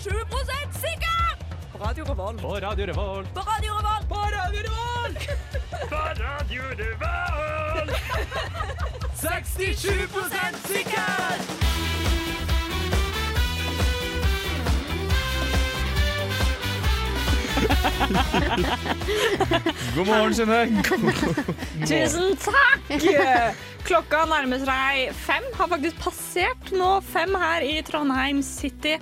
[0.00, 0.10] 67
[0.72, 1.36] sikker!
[1.72, 2.40] På Radio Revolt.
[2.40, 3.34] På Radio Revolt.
[3.34, 4.08] På Radio Revolt.
[4.08, 5.18] På Radio Revolt!
[5.90, 7.90] På Radio Revolt!
[9.14, 9.88] 67
[10.66, 11.54] sikker!
[19.96, 20.82] God morgen, Synnøve.
[21.88, 22.90] Tusen takk!
[23.84, 25.44] Klokka nærmer seg fem.
[25.54, 28.98] Har faktisk passert nå fem her i Trondheim City.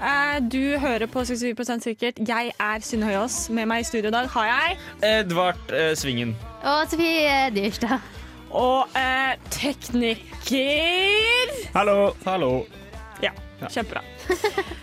[0.00, 2.18] Eh, Du hører på 67 sikkert.
[2.28, 3.48] Jeg er Synne Høyås.
[3.50, 6.36] Med meg i studio i dag har jeg Edvard eh, Svingen.
[6.62, 7.98] Og Sofie Dyrstad.
[8.50, 10.46] og eh, tekniker
[11.74, 12.12] Hallo.
[12.26, 12.52] Hallo.
[13.22, 13.32] Ja,
[13.68, 14.02] kjempebra.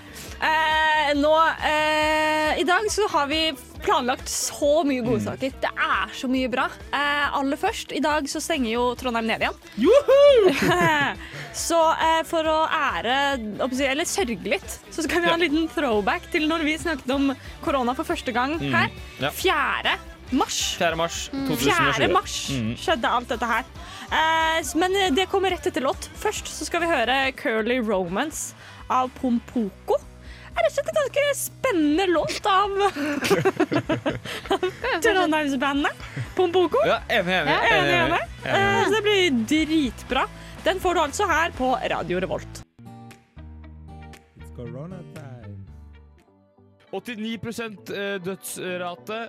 [0.46, 1.32] Eh, nå,
[1.64, 3.38] eh, I dag så har vi
[3.82, 5.08] planlagt så mye Mm.
[5.08, 5.54] godsaker.
[5.64, 6.66] Det er så mye bra.
[6.94, 9.56] Eh, aller først, i dag så stenger jo Trondheim ned igjen.
[11.56, 13.16] så eh, for å ære,
[13.64, 17.30] eller sørge litt, så skal vi ha en liten throwback til når vi snakket om
[17.64, 18.92] korona for første gang her.
[19.24, 19.32] ja.
[19.32, 19.96] 4.
[20.36, 20.58] mars.
[20.80, 20.96] 4.
[21.00, 21.94] mars 2020.
[22.02, 22.10] 4.
[22.12, 22.72] mars Mm.
[22.82, 23.64] skjedde alt dette her.
[24.12, 26.10] Eh, men eh, det kommer rett etter låt.
[26.20, 28.54] Først så skal vi høre Curly Romance
[28.92, 30.00] av Pompoko.
[30.56, 32.70] Det er rett og slett en ganske spennende låt av
[35.04, 35.92] Trondheimsbandet
[36.36, 36.78] Pompoko.
[36.88, 37.52] Ja, enig, enig.
[37.52, 38.20] Ja, enig, enig.
[38.46, 38.56] enig.
[38.56, 40.26] Eh, så det blir dritbra.
[40.66, 42.64] Den får du altså her på Radio Revolt.
[46.92, 49.20] 89 eh, dødsrate.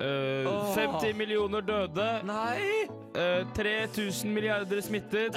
[0.00, 2.20] eh, 50 millioner døde.
[2.24, 2.88] Nei!
[3.16, 5.36] eh, 3000 milliarder smittet.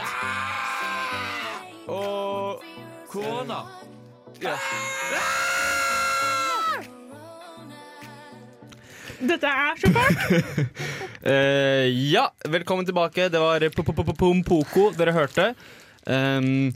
[1.88, 2.64] Og
[3.10, 3.60] Korona.
[4.42, 4.56] ja.
[9.20, 10.60] Dette er så fælt.
[11.28, 13.28] uh, ja, velkommen tilbake.
[13.32, 13.66] Det var
[14.16, 15.52] Pompoko dere hørte.
[16.08, 16.72] Um,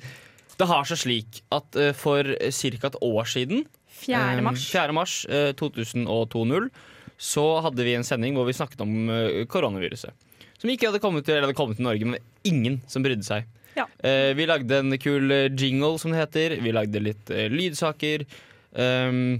[0.59, 2.89] det har seg slik at uh, for ca.
[2.89, 3.63] et år siden,
[4.03, 4.19] 4.
[4.19, 4.67] um, mars.
[4.71, 4.95] 4.
[4.95, 6.69] mars uh, 2020,
[7.17, 10.11] så hadde vi en sending hvor vi snakket om eh, koronaviruset.
[10.59, 13.47] Som ikke hadde kommet til, eller hadde kommet til Norge, men ingen som brydde seg.
[13.77, 13.85] Ja.
[14.03, 16.57] Eh, vi lagde en kul eh, jingle, som det heter.
[16.63, 18.25] Vi lagde litt eh, lydsaker.
[18.73, 19.39] Um,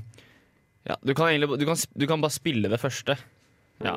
[0.90, 3.16] ja, du kan, egentlig, du, kan, du kan bare spille det første.
[3.84, 3.96] Ja.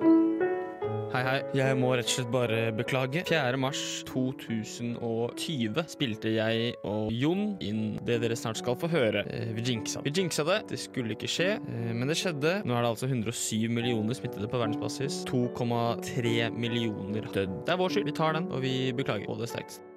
[1.15, 1.37] Hei, hei.
[1.57, 3.23] Jeg må rett og slett bare beklage.
[3.29, 3.57] 4.
[3.63, 9.23] mars 2020 spilte jeg og Jon inn det dere snart skal få høre.
[9.31, 10.11] Eh, Vi jinxa det.
[10.11, 10.59] Vi jinxa det.
[10.75, 12.59] Det skulle ikke skje, eh, men det skjedde.
[12.67, 15.23] Nå er det altså 107 millioner smittede på verdensbasis.
[15.31, 17.63] 2,3 millioner dødd.
[17.65, 18.11] Det er vår skyld.
[18.11, 19.96] Vi tar den, og vi beklager på det sterkeste.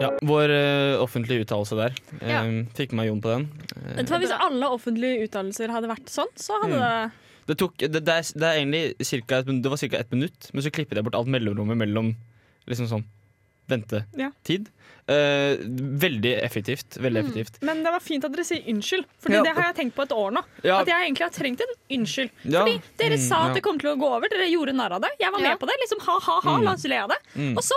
[0.00, 1.94] Ja, vår uh, offentlige uttalelse der.
[2.20, 2.42] Eh, Ja.
[2.76, 3.48] Fikk med meg Jon på den.
[3.76, 7.12] Eh, Vet Hvis alle offentlige uttalelser hadde vært sånn, så hadde det
[7.48, 9.96] Det, tok, det, det, er, det er egentlig cirka et, det var ca.
[9.98, 12.10] ett minutt, men så klippet jeg bort alt mellomrommet mellom
[12.68, 13.04] liksom sånn
[13.68, 14.68] ventetid.
[15.08, 15.56] Eh,
[16.04, 16.96] veldig effektivt.
[17.00, 17.58] Veldig effektivt.
[17.64, 19.42] Men det var fint at dere sier unnskyld, Fordi Ja.
[19.42, 20.42] det har jeg tenkt på et år nå.
[20.62, 20.80] Ja.
[20.80, 22.30] At jeg egentlig har trengt en unnskyld.
[22.44, 22.64] Ja.
[22.64, 23.54] Fordi dere Mm, sa at ja.
[23.54, 25.10] det kom til å gå over, dere gjorde narr av det.
[25.20, 25.48] Jeg var Ja.
[25.48, 25.76] med på det.
[25.80, 26.64] liksom Ha-ha-ha, Mm.
[26.64, 27.18] la oss le av det.
[27.36, 27.56] Mm.
[27.56, 27.74] Og så!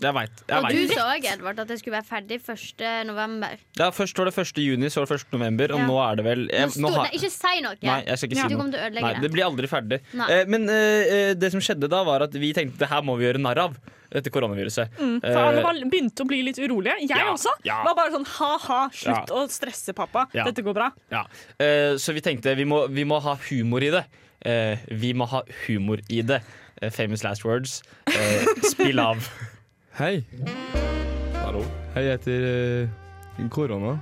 [0.00, 0.92] Jeg vet, Jeg Og du vet.
[0.94, 3.06] sa òg, Edvard, at det skulle være ferdig 1.
[3.06, 3.56] november.
[3.78, 4.62] Ja, først var det 1.
[4.62, 5.32] juni, så var det 1.
[5.32, 5.86] november, og Ja.
[5.86, 7.74] nå er det vel jeg, Nå nå har- nei, ikke si noe!
[7.82, 8.42] Nei, jeg skal ikke Ja.
[8.42, 8.58] si Du noe.
[8.60, 9.22] kommer til å ødelegge Nei, det.
[9.22, 10.00] det blir aldri ferdig.
[10.30, 13.16] Eh, men eh, eh, det som skjedde da, var at vi tenkte det her må
[13.18, 13.76] vi gjøre narr av.
[14.10, 14.88] Dette koronaviruset.
[14.98, 16.98] Mm, for Eh, alle var, begynte å bli litt urolige.
[16.98, 17.46] Jeg Ja, også.
[17.62, 17.84] ja.
[17.84, 19.34] Var bare sånn ha-ha, slutt Ja.
[19.36, 20.26] å stresse, pappa.
[20.34, 20.44] Ja.
[20.44, 20.90] Dette går bra.
[21.12, 21.24] Ja.
[21.60, 24.04] Eh, så vi tenkte vi må, vi må ha humor i det.
[24.44, 26.42] Eh, vi må ha humor i det.
[26.82, 27.82] Eh, famous last words.
[28.08, 29.18] Eh, spill av.
[30.00, 30.22] Hei.
[31.34, 31.60] Hallo.
[31.92, 33.98] Hei, jeg heter eh, Korona.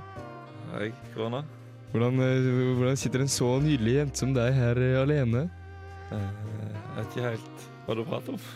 [0.71, 1.41] Hei, korona.
[1.91, 2.45] Hvordan, eh,
[2.77, 5.41] hvordan sitter en så nydelig jente som deg her eh, alene?
[6.15, 6.29] Eh,
[6.69, 8.47] Jeg vet ikke helt hva du prater om.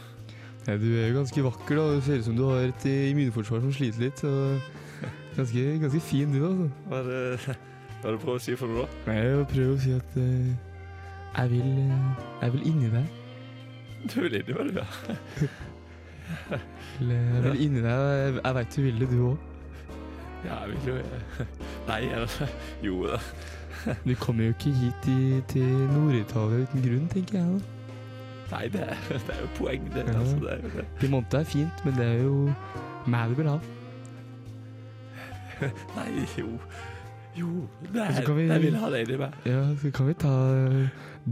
[0.69, 1.89] Nei, du er jo ganske vakker, da.
[1.97, 4.23] Det ser ut som du har et eh, immunforsvar som sliter litt.
[4.23, 4.71] Og
[5.41, 6.69] ganske, ganske fin du, altså.
[6.87, 9.03] Hva er det hva er det du prøver å si for noe, da?
[9.11, 10.79] Nei, Jeg prøver å si at eh,
[11.35, 13.21] jeg vil eh, Jeg vil inni deg.
[14.07, 15.51] Du vil inn i meg, du, ja.
[17.01, 18.39] Eller, vil inni deg.
[18.43, 19.49] Jeg, veit du vil det, du òg.
[20.43, 20.95] Ja, jeg vil jo
[21.87, 22.49] Nei, jeg,
[22.83, 23.19] Jo da.
[24.07, 27.47] Du kommer jo ikke hit i, til Nord-Italia uten grunn, tenker jeg.
[27.59, 27.59] da.
[28.53, 30.03] Nei, det er, det er jo poeng, det.
[30.07, 30.17] Ja.
[30.19, 30.85] Altså, det er det.
[31.01, 32.35] Piemonte er fint, men det er jo
[33.11, 33.57] meg du vil ha.
[35.97, 36.07] Nei,
[36.37, 36.47] jo.
[37.33, 37.49] Jo,
[37.81, 39.33] det er, vi- jeg vil ha deg inni meg.
[39.49, 40.33] Ja, så kan vi ta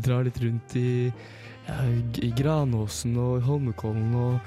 [0.07, 1.11] dra litt rundt i,
[1.67, 1.75] ja,
[2.25, 4.39] i Granåsen og Holmenkollen og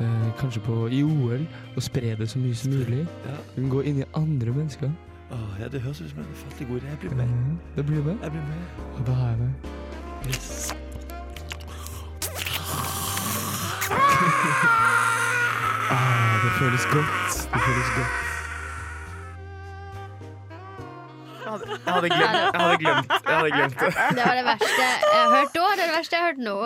[0.00, 1.46] eh, kanskje på, i OL
[1.76, 3.06] og spre det så mye som mulig.
[3.26, 3.36] Ja.
[3.70, 4.90] Gå inn i andre mennesker.
[5.30, 6.86] Åh, ja, det høres ut som en ufattelig god idé.
[6.88, 7.26] Jeg blir med.
[7.26, 7.56] med.
[7.76, 8.16] det blir med.
[8.22, 8.62] Jeg blir med.
[8.98, 9.50] Og da er jeg med.
[10.28, 10.72] Yes.
[15.90, 17.32] Ah, det føles godt.
[17.52, 18.12] Det føles godt.
[21.86, 23.94] Jeg hadde glemt, jeg hadde glemt, jeg hadde glemt det.
[24.16, 26.56] Det var det verste jeg har hørt da, det det verste jeg har hørt nå.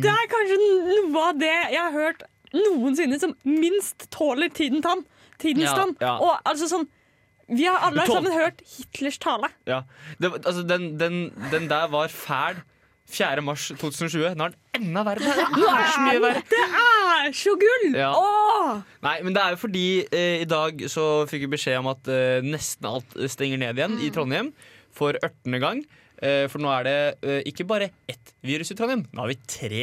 [0.00, 2.22] Det er kanskje noe av det jeg har hørt
[2.56, 5.04] noensinne som minst tåler tiden tann.
[5.40, 5.94] Tidens Ja, tann.
[6.00, 6.16] ja.
[6.20, 6.88] Og altså sånn
[7.50, 9.48] Vi har alle sammen hørt Hitlers tale.
[9.66, 9.80] Ja.
[10.22, 11.16] Det, altså, den, den,
[11.50, 12.60] den der var fæl
[13.10, 13.42] 4.
[13.42, 14.36] mars 2020.
[14.38, 15.18] Nå er den enda verre.
[15.18, 16.42] Det er så mye verre.
[16.46, 17.86] Det er så gull!
[17.98, 18.12] Ja.
[19.02, 19.82] Nei, men det er jo fordi
[20.14, 23.96] eh, i dag så fikk vi beskjed om at eh, nesten alt stenger ned igjen
[24.06, 24.52] i Trondheim
[24.94, 25.58] for 18.
[25.64, 25.82] gang.
[26.22, 26.96] Eh, for nå er det
[27.26, 29.82] eh, ikke bare ett virus i Trondheim, nå har vi tre.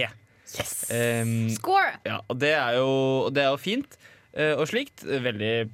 [0.93, 1.97] Em, Score!
[2.07, 2.89] ja, og det er jo,
[3.35, 3.97] det er jo fint
[4.37, 5.03] uh, og slikt.
[5.03, 5.69] Veldig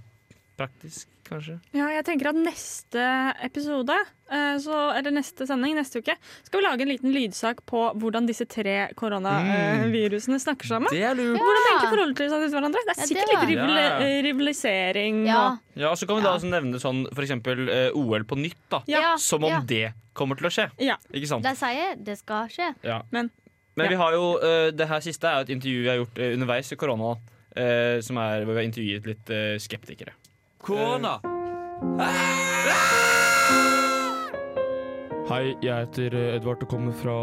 [0.58, 1.56] praktisk, kanskje.
[1.74, 3.04] Ja, jeg tenker at neste
[3.46, 3.96] episode,
[4.30, 6.14] uh, så, eller neste sending neste uke,
[6.46, 10.94] skal vi lage en liten lydsak på hvordan disse tre koronavirusene snakker sammen.
[10.94, 11.40] Det er lurt.
[11.42, 12.84] Hvordan tenker seg til hverandre.
[12.86, 14.22] Det er Ja, sikkert det litt rival Ja, ja.
[14.30, 15.24] rivalisering.
[15.30, 15.40] Ja.
[15.48, 18.60] Og, Ja, Så kan vi da også nevne sånn for eksempel uh, OL på nytt.
[18.70, 19.16] da Ja.
[19.18, 19.62] Som om ja.
[19.66, 20.68] det kommer til å skje.
[20.86, 20.98] Ja.
[21.10, 21.44] Ikke sant?
[21.46, 22.76] De sier det skal skje.
[22.86, 23.02] Ja.
[23.12, 23.32] Men-
[23.76, 23.90] Men ja.
[23.90, 26.34] vi har jo eh, det her siste er jo et intervju vi har gjort eh,
[26.36, 27.16] underveis i korona.
[27.56, 29.32] eh, som er hvor vi har intervjuet litt
[29.62, 30.14] skeptikere.
[30.64, 31.18] Korona.
[35.28, 37.16] Hei, jeg heter Edvard og kommer fra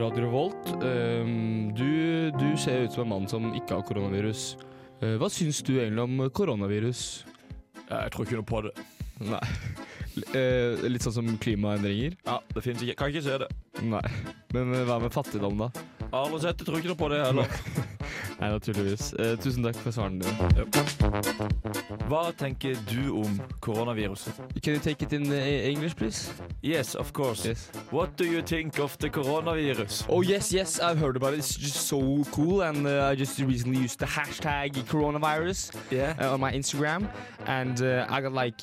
[0.00, 0.72] Radio Revolt.
[0.80, 4.54] Um, du, du ser ut som en mann som ikke har koronavirus.
[5.00, 7.24] Hva syns du egentlig om koronavirus?
[7.90, 8.74] Jeg tror ikke noe på det.
[9.28, 9.44] Nei.
[10.34, 12.16] Eh, litt sånn som klimaendringer?
[12.26, 12.96] Ja, det finnes ikke.
[12.98, 13.48] Kan ikke se det.
[13.86, 14.02] Nei.
[14.54, 15.70] Men hva med fattigdom, da?
[16.10, 16.66] Aldri sett det.
[16.66, 17.56] Tror ikke noe på det heller.
[18.40, 19.12] Nei, naturligvis.
[19.18, 20.64] Eh, tusen takk for svarene dine.
[22.08, 24.32] Hva tenker du om koronaviruset?
[24.62, 26.32] Can you take it in eh, English, please?
[26.62, 27.44] Yes, of course.
[27.46, 27.68] Yes.
[27.90, 30.06] What do you think of the coronavirus?
[30.08, 31.38] Oh yes, yes, I've heard about it.
[31.40, 32.00] It's just so
[32.32, 36.14] cool, and uh, I just recently used the hashtag coronavirus Yeah.
[36.18, 37.08] uh, on my Instagram,
[37.46, 38.54] and uh, I got like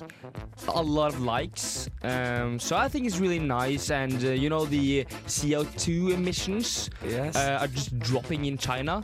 [0.73, 1.87] a lot of likes.
[2.01, 7.35] Um, so I think it's really nice, and uh, you know the CO2 emissions Yes.
[7.35, 9.03] uh, are just dropping in China.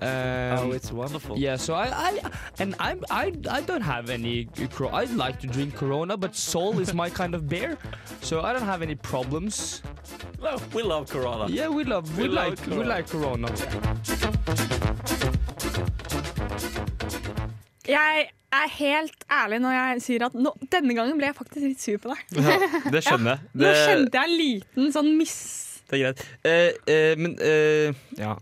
[0.00, 1.38] Um, oh, it's wonderful.
[1.38, 2.20] yeah, so I, I
[2.58, 4.48] and I'm I I don't have any.
[4.92, 7.78] I like to drink Corona, but Sol is my kind of beer,
[8.20, 9.82] so I don't have any problems.
[10.42, 11.48] No, we love corona.
[11.48, 12.88] Yeah, we love we, We love like we Corona.
[12.88, 13.48] like Corona.
[17.88, 21.82] Jeg er helt ærlig når jeg sier at nå, denne gangen ble jeg faktisk litt
[21.82, 22.18] sur på deg.
[22.94, 23.50] det skjønner jeg.
[23.60, 25.36] Nå kjente jeg en liten sånn miss...
[25.90, 26.22] Det er greit.
[26.48, 28.36] Eh, eh, men eh, ja.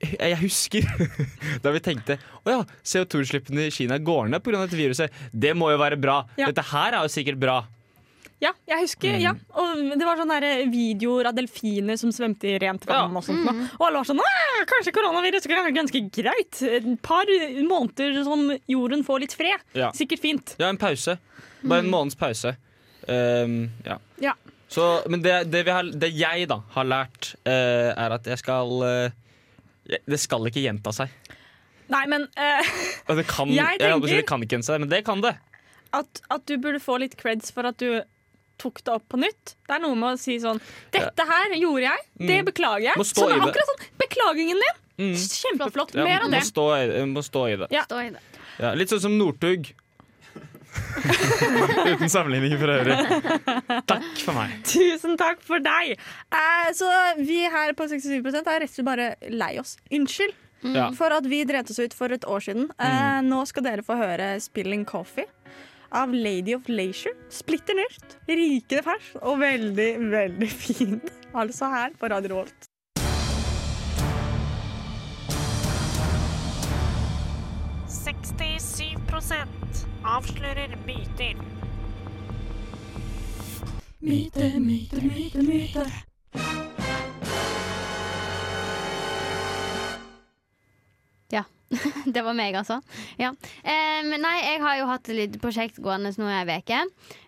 [0.00, 0.84] Jeg husker
[1.64, 4.60] da vi tenkte å ja, CO2-utslippene i Kina går ned pga.
[4.66, 5.10] dette viruset.
[5.32, 6.20] Det må jo være bra.
[6.38, 6.46] Ja.
[6.52, 7.56] Dette her er jo sikkert bra.
[8.38, 9.22] Ja, jeg husker, Mm.
[9.24, 9.32] ja.
[9.58, 10.36] Og det var sånne
[10.70, 13.16] videoer av delfiner som svømte i rent vann.
[13.18, 13.42] Og sånt.
[13.42, 13.64] Mm.
[13.80, 14.20] Og alle var sånn
[14.70, 16.60] Kanskje koronaviruset kan være ganske greit.
[16.62, 17.26] Et par
[17.66, 19.58] måneder som jorden får litt fred.
[19.74, 19.90] Ja.
[19.90, 20.54] Sikkert fint.
[20.62, 21.16] Ja, en pause.
[21.64, 22.54] Bare en måneds pause.
[23.08, 23.98] Um, ja.
[24.22, 24.36] Ja.
[24.70, 28.38] Så, men det, det, vi har, det jeg da har lært, uh, er at jeg
[28.38, 29.14] skal jeg-
[29.88, 31.08] Det skal ikke gjenta seg.
[31.88, 32.72] Nei, men uh,
[33.16, 35.34] Det kan, Jeg jeg tenker- det kan ikke gjenta seg, men det kan det.
[35.96, 38.02] at, at du burde få litt creds for at du
[38.58, 39.54] tok det opp på nytt.
[39.68, 40.58] Det er noe med å si sånn
[40.92, 42.04] Dette her gjorde jeg.
[42.28, 42.96] Det beklager jeg.
[42.98, 43.00] Mm.
[43.00, 43.84] Må stå Sånn, akkurat sånn.
[44.02, 44.80] Beklagingen din.
[44.98, 45.12] Mm.
[45.14, 45.94] Kjempeflott.
[45.94, 47.68] Ja, Mer av må, stå i, må stå i det.
[47.70, 47.84] Ja.
[47.86, 48.22] Stå i det.
[48.58, 49.70] Ja, litt sånn som Northug.
[51.92, 52.96] Uten sammenligning for øvrig.
[53.88, 54.54] Takk for meg.
[54.68, 55.94] Tusen takk for deg.
[56.34, 56.88] Eh, så
[57.22, 59.76] vi her på 67 er rett og slett bare lei oss.
[59.94, 60.34] Unnskyld
[60.74, 60.88] Ja.
[60.98, 62.70] for at vi dreit oss ut for et år siden.
[62.82, 65.28] Eh, nå skal dere få høre 'Spilling Coffee'
[65.92, 67.14] av Lady of Leisure.
[67.30, 71.00] Splitter nytt, rikende ferskt og veldig, veldig fin.
[71.34, 72.68] Altså her på Radio Revolt.
[80.04, 81.38] Avslører myter.
[84.00, 85.84] Myte, myte, myte, myte.
[91.32, 91.42] Ja.
[92.14, 92.78] Det var meg, altså.
[93.18, 93.32] Ja.
[93.34, 96.80] Um, nei, jeg har jo hatt et lite prosjekt gående nå i ei uke.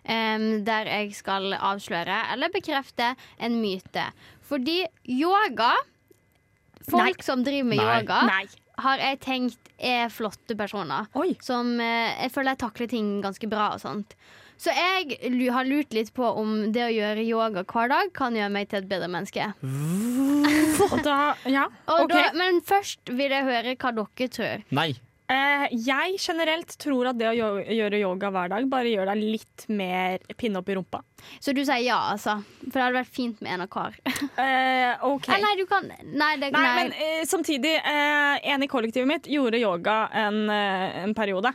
[0.07, 4.09] Um, der jeg skal avsløre eller bekrefte en myte.
[4.47, 5.75] Fordi yoga
[6.81, 7.99] Folk som driver med Nei.
[8.01, 8.45] yoga, Nei.
[8.83, 11.09] Har jeg tenkt er flotte personer.
[11.17, 11.33] Oi.
[11.43, 14.15] Som eh, jeg føler jeg takler ting ganske bra og sånt.
[14.61, 15.17] Så jeg
[15.49, 18.83] har lurt litt på om det å gjøre yoga hver dag kan gjøre meg til
[18.83, 19.47] et bedre menneske.
[20.91, 21.15] Og da,
[21.49, 22.11] ja, Og ok.
[22.13, 24.67] da, men først vil jeg høre hva dere tror.
[24.77, 24.91] Nei.
[25.31, 29.65] Eh, jeg generelt tror at det å gjøre yoga hver dag bare gjør deg litt
[29.71, 30.99] mer pinne opp i rumpa.
[31.39, 32.39] Så du sier ja, altså?
[32.65, 33.99] For det hadde vært fint med en av hver.
[34.41, 35.27] Eh, OK.
[35.29, 36.71] Nei, nei, du kan Nei, det, Nei, nei.
[36.77, 41.51] men eh, samtidig, eh, en i kollektivet mitt gjorde yoga en, eh, en periode.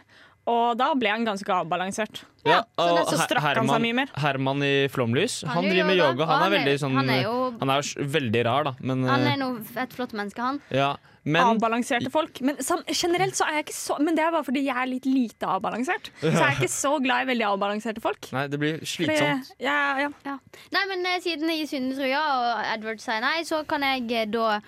[0.46, 2.20] Og da ble han ganske avbalansert.
[2.46, 4.10] Ja, så og så strakk han seg mye mer.
[4.22, 6.26] Herman i Flomlys, Han han, driver med yoga, yoga.
[6.30, 8.72] Han er han er- veldig sånn han er jo- Han er jo veldig rar, da.
[8.80, 10.60] Men, Han eh, er noe et flott menneske, han.
[10.70, 10.96] ja.
[11.24, 12.40] men avbalanserte folk.
[12.40, 14.86] Men sam, generelt så er jeg ikke så Men det er bare fordi jeg er
[14.86, 16.10] litt lite avbalansert.
[16.20, 18.28] Så jeg er ikke så glad i veldig avbalanserte folk.
[18.32, 19.50] Nei, det blir Fordi, slitsomt.
[19.58, 20.08] ja, ja.
[20.24, 20.38] Ja.
[20.70, 24.26] Nei, men eh, siden jeg synes Truja og Edward sier nei, så kan jeg eh,
[24.30, 24.60] da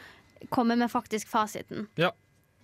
[0.50, 1.86] komme med faktisk fasiten.
[1.96, 2.10] Ja.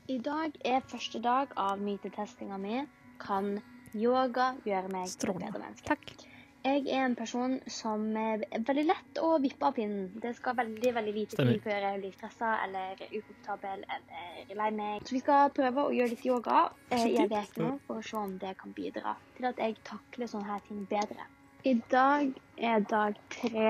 [0.09, 2.83] I dag er første dag av mytetestinga mi.
[3.25, 3.59] Kan
[3.97, 5.89] yoga gjøre meg til et bedre menneske?
[5.89, 6.31] Takk.
[6.65, 10.07] Jeg er en person som er veldig lett å vippe av pinnen.
[10.21, 15.03] Det skal veldig veldig lite til før jeg blir stressa eller ukomfortabel eller lei meg.
[15.05, 18.07] Så vi skal prøve å gjøre litt yoga eh, i en uke nå for å
[18.09, 21.29] se om det kan bidra til at jeg takler sånne her ting bedre.
[21.69, 23.69] I dag er dag tre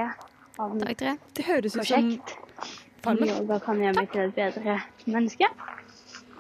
[0.63, 1.17] av Dag tre.
[1.35, 2.13] Det høres ut som.
[3.27, 4.79] Yoga kan gjøre meg til et bedre
[5.11, 5.51] menneske.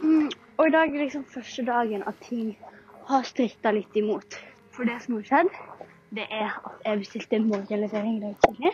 [0.04, 2.54] Mm, og i dag er liksom første dagen at ting
[3.08, 4.36] har stritta litt imot.
[4.74, 5.50] For det som har skjedd,
[6.14, 8.72] det er at jeg bestilte morgenlevering i dag tidlig,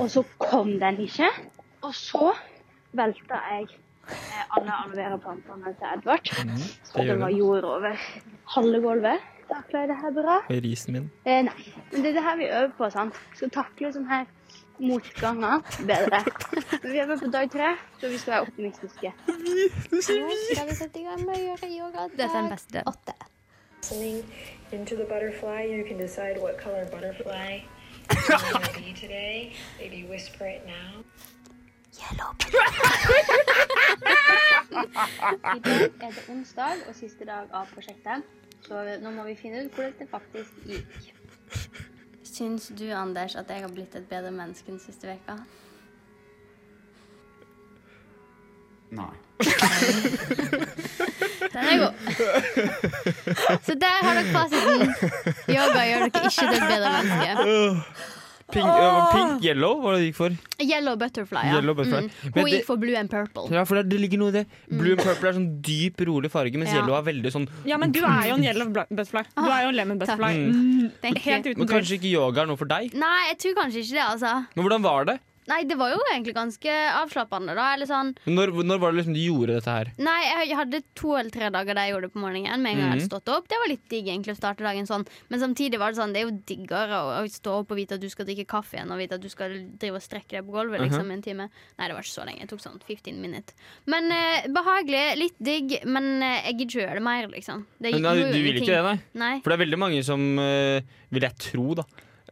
[0.00, 1.28] og så kom den ikke.
[1.84, 2.32] Og så
[2.96, 3.66] velta jeg
[4.08, 6.32] eh, alle aloe vera-plantene til Edvard.
[6.84, 8.04] Så det gjør var jord over
[8.56, 9.30] halve gulvet.
[9.48, 10.36] Takler jeg det her bra?
[10.48, 11.10] Og risen min.
[11.28, 12.88] Eh, nei, men det er det her vi øver på.
[12.94, 13.18] sant?
[13.36, 14.24] Skal takle sånne her
[14.80, 16.22] motganger bedre.
[16.82, 19.12] Men vi øver på dag tre, så vi skal være optimistiske.
[20.00, 22.08] Skal vi sette i gang med å gjøre yoga?
[22.16, 22.82] Dette er den beste.
[22.88, 23.33] Åtte.
[23.84, 24.24] Listening
[24.72, 25.62] into the butterfly.
[25.64, 27.60] You can decide what color butterfly
[28.10, 29.52] you want to be today.
[29.78, 31.04] Maybe whisper it now.
[35.44, 38.22] I dag er det onsdag og siste dag av prosjektet,
[38.66, 41.12] så nå må vi finne ut hvordan det faktisk gikk.
[42.24, 45.38] Syns du, Anders, at jeg har blitt et bedre menneske den siste veka?
[48.90, 49.14] Nei.
[51.54, 51.94] Den er god.
[53.64, 54.82] Så der har dere fasiten.
[55.48, 57.30] Yoga gjør dere ikke til et bedre menneske.
[58.52, 60.34] Pink, uh, pink yellow, hva var det du gikk for?
[60.60, 61.54] Yellow butterfly, ja.
[61.56, 62.10] Yellow butterfly.
[62.28, 62.34] Mm.
[62.36, 63.46] Hun gikk for blue and purple.
[63.50, 64.42] Ja, for det, det ligger noe i det.
[64.68, 66.82] Blue and purple er sånn dyp, rolig farge, mens Ja.
[66.82, 69.24] yellow er veldig sånn Ja, men du er jo en yellow butterfly.
[69.34, 70.32] Du er jo en lemon butterfly.
[70.36, 70.52] Mm.
[70.52, 72.92] Mm, Helt uten Men kanskje ikke yoga er noe for deg?
[72.94, 74.34] Nei, jeg tror kanskje ikke det, altså.
[74.54, 75.16] Men hvordan var det?
[75.46, 76.72] Nei, det var jo egentlig ganske
[77.02, 77.74] avslappende, da.
[77.74, 79.90] Eller sånn Når, når var det liksom du gjorde dette her?
[79.98, 82.62] Nei, jeg hadde to eller tre dager der jeg gjorde det på morgenen.
[82.62, 83.10] Med en gang jeg hadde Mhm.
[83.12, 85.06] stått opp Det var litt digg egentlig å starte dagen sånn.
[85.28, 87.94] Men samtidig var det sånn Det er jo diggere å, å stå opp og vite
[87.94, 90.46] at du skal drikke kaffe igjen, og vite at du skal drive og strekke deg
[90.46, 91.12] på gulvet liksom, Mhm.
[91.12, 91.48] en time.
[91.78, 92.40] Nei, det var ikke så lenge.
[92.40, 93.52] Det tok sånn 15 minutter.
[93.86, 97.66] Men eh, behagelig, litt digg, men eh, jeg gidder ikke gjøre det mer, liksom.
[97.80, 98.98] Det nei, du vil ikke det, nei?
[99.14, 99.40] Nei.
[99.40, 100.80] For det er veldig mange som, eh,
[101.12, 101.82] vil jeg tro, da.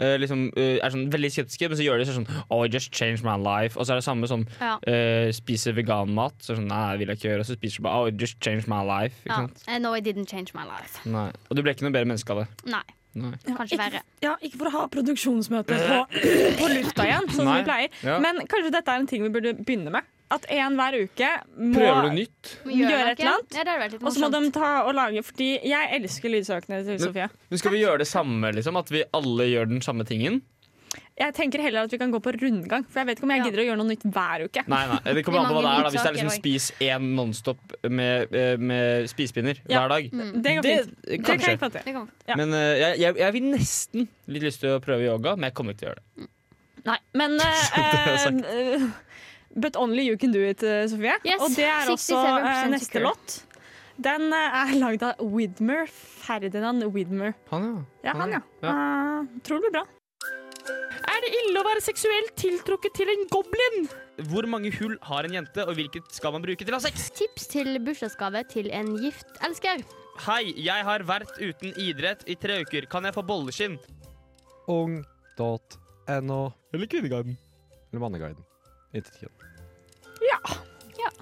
[0.00, 2.92] Øh, liksom, uh, er sånn veldig skeptiske, men så gjør de sånn Oh, I just
[2.92, 3.76] changed my life.
[3.78, 4.76] Og så er det samme som Ja.
[4.86, 6.34] uh, spiser veganmat.
[6.40, 7.40] Så sånn, nei, vil jeg ikke gjøre.
[7.40, 9.14] Og så spiser du bare Oh, I just changed my life.
[9.26, 9.46] Ikke Ja.
[9.46, 9.82] sant?
[9.82, 11.00] No, I didn't change my life.
[11.04, 11.30] Nei.
[11.50, 12.48] Og du ble ikke noe bedre menneske av det.
[12.70, 12.82] Nei.
[13.14, 13.32] Nei.
[13.44, 14.00] Kanskje ikke, verre.
[14.22, 15.98] Ja, ikke for å ha produksjonsmøte på,
[16.62, 17.90] på lufta igjen, sånn som vi pleier.
[18.02, 18.18] Ja.
[18.24, 20.02] Men kanskje dette er en ting vi burde begynne med.
[20.32, 22.52] At en hver uke må Prøver du nytt?
[22.64, 23.98] Gjøre et eller annet.
[24.00, 27.28] Og så må de ta og lage Fordi jeg elsker lydsøkene til Sofie.
[27.50, 28.78] Men skal vi gjøre det samme, liksom?
[28.80, 30.40] At vi alle gjør den samme tingen?
[31.16, 33.38] Jeg tenker heller at vi kan gå på rundgang, for jeg vet ikke om jeg
[33.42, 33.44] Ja.
[33.46, 34.62] gidder å gjøre noe nytt hver uke.
[34.68, 35.82] Nei, nei, det kommer an på hva det er.
[35.84, 39.82] da Hvis det er liksom spis én Nonstop med, eh, med spisepinner Ja.
[39.84, 40.10] hver dag.
[40.42, 40.96] Det går Det, fint.
[41.04, 41.46] Det kan kanskje.
[41.48, 41.82] jeg ikke til.
[41.84, 42.36] Det kan- Ja.
[42.36, 45.54] Men uh, jeg, jeg, jeg vil nesten litt lyst til å prøve yoga, men jeg
[45.54, 46.28] kommer ikke til å gjøre det.
[46.84, 48.88] Nei, men eh,
[49.54, 51.16] But only you can do it, eh, Sofie.
[51.26, 53.04] Yes, og det er også 67% eh, neste sikker.
[53.04, 53.42] låt.
[54.02, 55.90] Den eh, er lagd av Widmer.
[56.22, 57.34] Ferdinand Widmer.
[57.50, 58.40] Han, Ja, han, ja.
[58.62, 58.70] Ja.
[58.72, 59.84] Uh, tror det blir bra.
[61.12, 63.88] Er det ille å være seksuelt tiltrukket til en goblin?
[64.30, 67.10] Hvor mange hull har en jente, og hvilket skal man bruke til å ha sex?
[67.18, 69.82] Tips til bursdagsgave til en gift elsker.
[70.26, 72.86] Hei, jeg har vært uten idrett i tre uker.
[72.92, 73.76] Kan jeg få bolleskinn?
[74.70, 76.40] Ung.no
[76.72, 77.36] Eller Kvinneguiden.
[77.90, 78.44] eller Manneguiden.
[78.92, 79.28] Intet ja.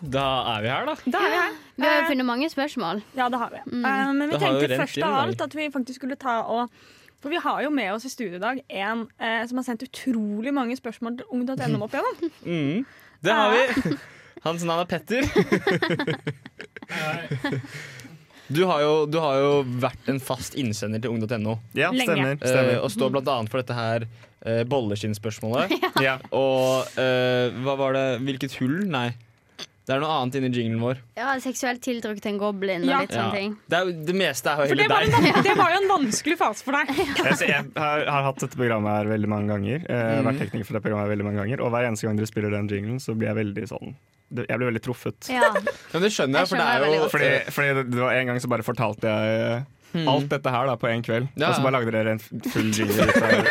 [0.00, 0.24] Da
[0.56, 0.94] er vi her, da.
[1.12, 1.58] Da er vi her.
[1.76, 3.02] Vi har Eh, funnet mange spørsmål.
[3.16, 3.60] Ja, det har vi.
[3.66, 3.84] Mm.
[3.84, 6.40] Uh, men vi Det tenkte vi først inn av alt at vi faktisk skulle ta
[6.42, 6.70] og
[7.20, 9.82] For vi har jo med oss i studio i dag en uh, som har sendt
[9.84, 12.30] utrolig mange spørsmål til ung.no opp igjennom.
[12.46, 12.86] Mm,
[13.22, 13.96] det har vi.
[14.44, 15.22] Hans navn er Petter.
[18.50, 21.60] Du har, jo, du har jo vært en fast innsender til ung.no.
[21.78, 22.34] Ja, stemmer.
[22.40, 22.78] stemmer.
[22.80, 24.08] Uh, og står annet for dette her
[24.46, 25.72] eh, bolleskinnspørsmålet.
[26.00, 26.14] Ja.
[26.32, 28.78] Og uh, hva var det Hvilket hull?
[28.88, 29.10] Nei.
[29.90, 30.98] Det er noe annet inni jinglen vår.
[31.18, 33.54] Ja, Seksuelt tiltrukket til en goblin og litt sånne ting.
[33.66, 35.16] Det, er, det meste er jo heller deg.
[35.18, 36.92] en, det var jo en vanskelig fase for deg.
[37.00, 39.82] Jeg, jeg har, har hatt dette programmet her veldig mange ganger.
[39.88, 40.28] Eh, Mhm.
[40.28, 42.54] Vært tekniker for det programmet her veldig mange ganger Og hver eneste gang dere spiller
[42.54, 43.92] den jinglen, så blir jeg veldig sånn
[44.44, 45.30] Jeg blir veldig truffet.
[45.32, 45.50] Ja.
[45.92, 47.10] Men det skjønner jeg, for det er jo.
[47.16, 50.76] Fordi, fordi det, det var En gang så bare fortalte jeg alt dette her da
[50.80, 51.48] på én kveld, Ja.
[51.50, 53.48] og så bare lagde dere en full jingle ut av,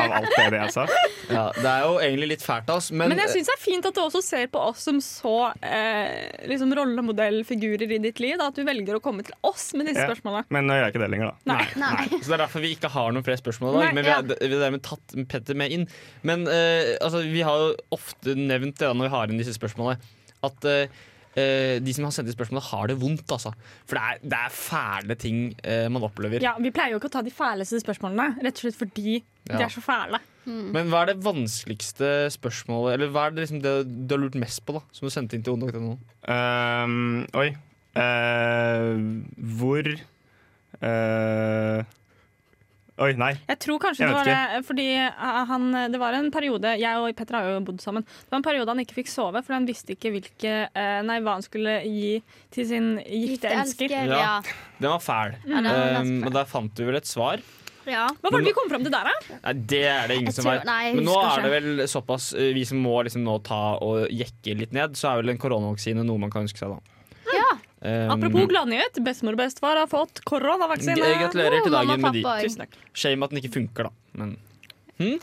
[0.00, 0.84] av alt det jeg sa.
[1.30, 3.62] Ja, det er jo egentlig litt fælt av oss, men, Men jeg syns det er
[3.62, 8.36] fint at du også ser på oss som så eh, liksom rollemodellfigurer i ditt liv.
[8.40, 10.08] Da, at du velger å komme til oss med disse Ja.
[10.10, 10.44] spørsmålene.
[10.50, 11.54] Men nå gjør jeg ikke det lenger, da.
[11.54, 11.66] Nei.
[11.76, 12.06] Nei.
[12.20, 13.94] Så Det er derfor vi ikke har noen flere spørsmål i dag.
[13.94, 15.86] Men vi har, vi har dermed tatt Petter med inn.
[16.22, 19.54] Men eh, altså, vi har jo ofte nevnt det da, når vi har inn disse
[19.58, 20.00] spørsmålene,
[20.42, 20.86] at eh,
[21.34, 23.26] de som har sendt inn spørsmål, har det vondt.
[23.30, 23.52] Altså.
[23.88, 26.42] For det er, det er fæle ting eh, man opplever.
[26.42, 29.20] Ja, Vi pleier jo ikke å ta de fæleste spørsmålene, rett og slett fordi
[29.50, 30.20] de er så fæle.
[30.50, 33.74] Men hva er det vanskeligste spørsmålet Eller hva er det liksom det
[34.08, 35.98] du har lurt mest på, da som du sendte inn til ung.no?
[36.24, 37.50] Um, oi.
[37.90, 39.20] Uh,
[39.60, 39.84] hvor
[40.80, 41.84] eh,
[43.00, 43.30] Oi, nei.
[43.48, 46.98] Jeg tror kanskje Jeg det var det fordi eh, han Det var en periode Jeg
[47.00, 48.04] og Petter har jo bodd sammen.
[48.04, 51.16] Det var en periode han ikke fikk sove, for han visste ikke hvilke eh, Nei,
[51.24, 52.18] hva han skulle gi
[52.52, 53.94] til sin gifte elsker.
[54.10, 54.34] Ja.
[54.80, 55.38] Den var fæl.
[55.46, 57.40] Ja, den var Um, men der fant du vel et svar?
[57.86, 59.36] Hva var det vi kom fram til der, da?
[59.46, 60.68] Nei, Det er det ingen tror, som er vet.
[60.68, 64.04] nei, Men nå er det vel såpass eh, Vi som må liksom nå ta og
[64.12, 66.99] jekke litt ned, så er vel en koronavaksine noe man kan ønske seg, da.
[67.80, 68.98] Um, Apropos gladnyhet.
[69.04, 70.96] Bestemor og bestefar har fått koronavaksine.
[71.00, 72.24] Gratulerer til dagen med de.
[72.44, 72.74] Tusen takk.
[72.92, 73.92] Shame at den ikke funker, da.
[74.20, 74.34] Men
[75.00, 75.20] hm?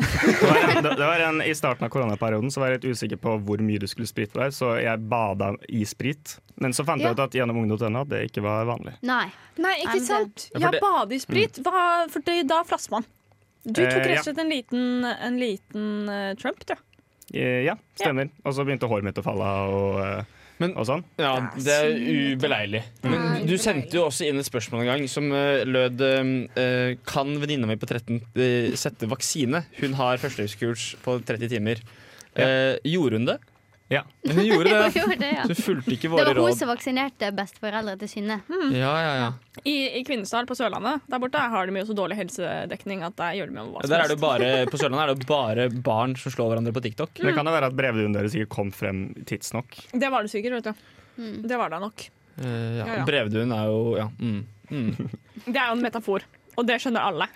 [0.00, 3.18] Det var en, det var en, I starten av koronaperioden Så var jeg litt usikker
[3.20, 6.38] på hvor mye du skulle sprite på deg, så jeg bada i sprit.
[6.56, 7.10] Men så fant Ja.
[7.10, 8.94] jeg ut at gjennom ung.no at det ikke var vanlig.
[9.04, 9.26] Nei.
[9.60, 10.46] Nei, ikke sant?
[10.56, 11.60] Ja, bade i sprit.
[11.64, 13.04] Hva, for det, da flasser man.
[13.64, 16.74] Du tok Eh, rett og slett en liten, en liten eh, Trump, du.
[17.36, 18.30] jeg Ja, stemmer.
[18.44, 20.00] Og så begynte håret mitt å falle av og,
[20.60, 21.04] eh, og sånn.
[21.20, 21.94] Ja, det er
[22.34, 22.82] ubeleilig.
[23.06, 27.34] Men du sendte jo også inn et spørsmål en gang som uh, lød uh, Kan
[27.42, 29.64] venninna mi på 13 uh, sette vaksine?
[29.80, 31.82] Hun har førstehjelpskurs på 30 timer.
[32.38, 33.38] Eh, gjorde hun det?
[33.90, 34.04] Ja.
[34.22, 34.80] Hun gjorde det.
[34.84, 35.42] Hun gjorde det, ja.
[35.48, 36.56] Så hun fulgte ikke Det var hun råd.
[36.60, 38.36] som vaksinerte besteforeldre til Synne.
[38.70, 39.30] Ja, ja, ja.
[39.66, 43.34] I, I Kvinesdal på Sørlandet Der borte har de jo så dårlig helsedekning at der
[43.40, 44.22] gjør de jo hva som Der er det helst.
[44.22, 47.12] bare, på Sørlandet er det jo bare barn som slår hverandre på TikTok.
[47.18, 49.74] Det kan jo være at brevduen deres ikke kom frem tidsnok?
[49.92, 50.96] Det var det sikkert, vet du.
[51.20, 51.36] Mm.
[51.50, 52.06] Det var det nok.
[52.40, 52.84] Uh, ja.
[52.86, 53.04] Ja, ja.
[53.10, 54.06] Brevduen er jo Ja.
[54.22, 54.44] Mm.
[54.70, 55.10] Mm.
[55.50, 56.22] Det er jo en metafor.
[56.58, 57.26] Og det skjønner alle.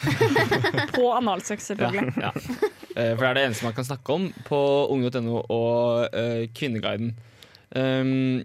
[0.95, 2.13] På analsex, selvfølgelig.
[2.21, 2.69] Ja, ja.
[2.95, 4.61] Eh, For det er det eneste man kan snakke om på
[4.95, 7.17] ung.no og eh, Kvinneguiden.
[7.75, 8.45] Um,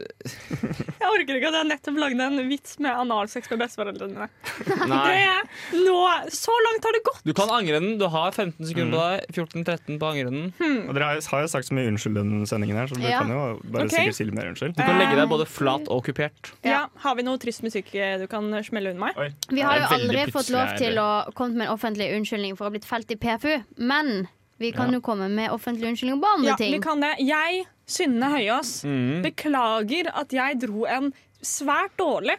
[0.00, 4.28] Jeg orker ikke at jeg nettopp lagde en vits med analsex med besteforeldrene mine.
[4.92, 5.00] Nei.
[5.12, 5.96] Det, nå,
[6.32, 7.20] så langt har det gått!
[7.26, 7.98] du kan angre den.
[8.00, 9.36] Du har 15 sekunder på deg.
[9.36, 10.50] 14-13 på å angre den.
[10.88, 13.22] Og dere har, jo sagt så mye unnskyld denne sendingen her, så dere Ja.
[13.22, 13.96] kan jo bare okay.
[13.98, 14.76] sikkert si litt mer unnskyld.
[14.78, 16.52] Du kan legge deg både flat og kupert.
[16.66, 19.40] Ja, Har vi noe trist musikk eh, du kan smelle under meg?
[19.52, 22.70] Vi har jo aldri fått lov til å komme med en offentlig unnskyldning for å
[22.70, 24.26] ha blitt felt i PFU, men
[24.62, 24.98] vi kan Ja.
[24.98, 26.72] jo komme med offentlig unnskyldning på andre Ja, ting.
[26.72, 27.16] vi kan det.
[27.18, 29.22] Jeg, Synne Høyås, Mm.
[29.24, 32.36] beklager at jeg dro en svært dårlig,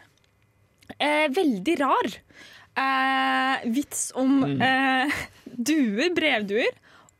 [0.98, 2.10] eh, veldig rar
[2.76, 4.62] eh, vits om Mm.
[4.62, 5.12] eh,
[5.46, 6.72] duer, brevduer,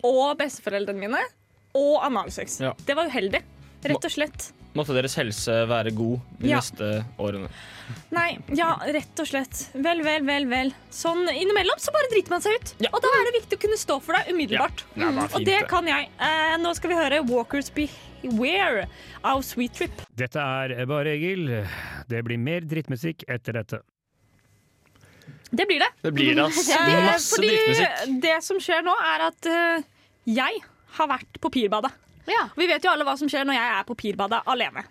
[0.03, 1.21] og besteforeldrene mine,
[1.75, 2.59] og analsex.
[2.61, 2.73] Ja.
[2.85, 3.43] Det var uheldig.
[3.85, 4.53] Rett og slett.
[4.75, 6.57] Måtte deres helse være god de Ja.
[6.59, 7.49] neste årene.
[8.11, 9.69] Nei, ja, rett og slett.
[9.75, 10.73] Vel, vel, vel, vel.
[10.91, 12.75] Sånn innimellom så bare driter man seg ut.
[12.93, 14.83] Og da er det viktig å kunne stå for deg umiddelbart.
[14.97, 16.09] Ja, det og det kan jeg.
[16.19, 17.71] Eh, nå skal vi høre Walkers
[18.25, 18.87] Beware
[19.21, 20.05] av Sweet Trip.
[20.17, 21.51] Dette er Bare Egil.
[22.09, 23.81] Det blir mer drittmusikk etter dette.
[25.55, 25.91] Det blir det.
[26.03, 26.71] Det blir det, ass.
[26.79, 28.23] Eh, Masse fordi drittmusikk.
[28.23, 29.85] Det som skjer nå, er at eh,
[30.35, 30.65] jeg
[30.97, 31.93] har vært på pirbadet.
[32.57, 34.87] Vi vet jo alle hva som skjer når jeg er på pirbadet alene.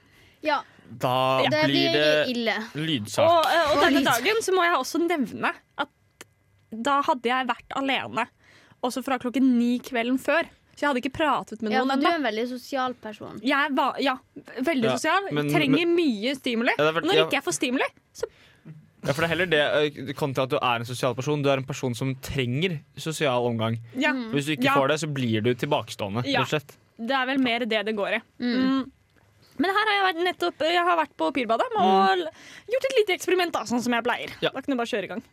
[0.45, 0.61] Ja.
[1.01, 1.49] Da ja.
[1.49, 2.55] blir blir det ille.
[2.77, 3.25] lydsak.
[3.25, 6.27] Og, eh, og Og denne dagen så må jeg også nevne at
[6.73, 8.27] da hadde jeg vært alene
[8.83, 10.49] også fra klokken ni kvelden før.
[10.75, 11.77] Så jeg hadde ikke pratet med noen.
[11.77, 13.39] Ja, men du er en veldig sosial person.
[13.45, 14.15] Jeg var, ja,
[14.59, 15.27] veldig Ja, sosial.
[15.31, 16.73] men- trenger men- mye stimuli.
[16.77, 17.25] Ja, det er vel- Når ja.
[17.27, 18.23] ikke jeg får stimuli, så
[19.05, 21.41] Ja, for det er heller det eh, kontra at du er en sosial person.
[21.43, 23.77] Du er en person som trenger sosial omgang.
[23.95, 24.11] Ja.
[24.11, 24.75] Og Hvis du ikke Ja.
[24.75, 26.23] får det, så blir du tilbakestående.
[26.25, 26.39] Ja.
[26.39, 26.77] rett og slett.
[26.97, 28.21] det er vel mer det det går i.
[28.39, 28.55] Mm.
[28.63, 28.91] Mm.
[29.59, 32.29] Men her har jeg vært, nettopp, jeg har vært på pirbadet og l-
[32.71, 34.29] gjort et lite eksperiment, da, sånn som jeg pleier.
[34.41, 34.49] Ja.
[34.53, 35.23] Da kan du bare kjøre i gang.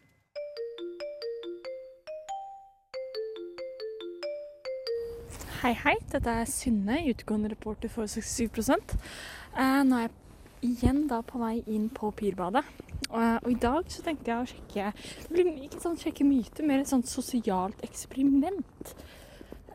[5.61, 5.99] Hei, hei.
[6.09, 11.59] Dette er Synne, utgående reporter for 67 eh, Nå er jeg igjen da på vei
[11.69, 12.63] inn på pirbadet.
[13.11, 14.89] Og, og i dag så tenkte jeg å sjekke
[15.27, 18.97] Det blir ikke sånn sjekke myter, mer et sånt sosialt eksperiment.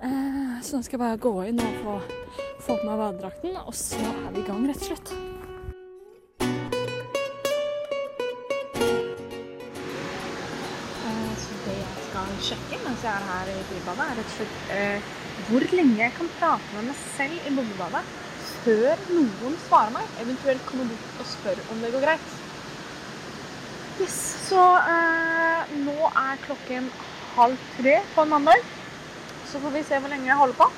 [0.01, 1.99] Eh, så nå skal jeg bare gå inn og få,
[2.65, 5.44] få på meg badedrakten, og så er vi i gang, rett og slett.
[12.45, 15.05] Jeg sjekke mens jeg er her i pirbadet, er rett og slett eh,
[15.47, 18.03] hvor lenge jeg kan prate med meg selv i boblebadet
[18.65, 20.05] før noen svarer meg.
[20.21, 22.35] Eventuelt komme bort og spørre om det går greit.
[24.01, 26.89] Yes, så eh, nå er klokken
[27.35, 28.69] halv tre på en mandag.
[29.49, 30.69] Så får vi se hvor lenge jeg holder på.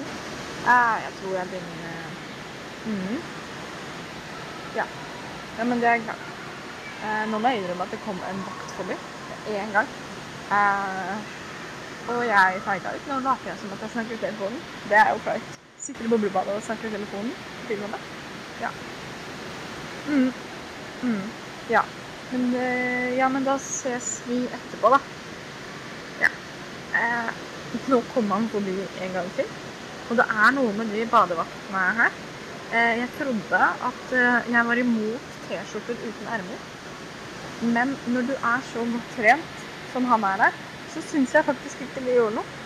[0.00, 2.18] Eh, jeg tror jeg begynner
[2.80, 3.16] Mhm.
[4.76, 4.84] Ja.
[5.58, 6.28] ja, men det er klart.
[7.04, 8.96] Eh, nå må jeg innrømme at det kom en vakt forbi
[9.52, 9.88] én gang.
[10.50, 11.18] Eh,
[12.10, 13.04] og jeg feiga ut.
[13.06, 14.62] Nå later jeg som at jeg snakker i telefonen.
[14.90, 15.58] Det er jo flaut.
[15.80, 17.34] Sitter i boblebadet og snakker i telefonen.
[17.68, 18.00] Til og.
[18.60, 18.70] Ja.
[20.08, 20.32] Mm.
[21.02, 21.28] Mm.
[21.70, 21.82] Ja.
[22.32, 24.98] Men, uh, ja, men da ses vi etterpå, da.
[26.24, 26.32] Ja.
[26.96, 27.30] Uh,
[27.92, 28.74] nå kommer han forbi
[29.06, 29.54] en gang til.
[30.10, 32.18] Og det er noe med de badevaktene her.
[32.70, 34.12] Jeg trodde at
[34.46, 36.60] jeg var imot T-skjorter uten ermer.
[37.62, 39.59] Men når du er så godt trent
[39.92, 40.58] som han er der,
[40.94, 42.56] så syns jeg faktisk ikke det gjorde noe.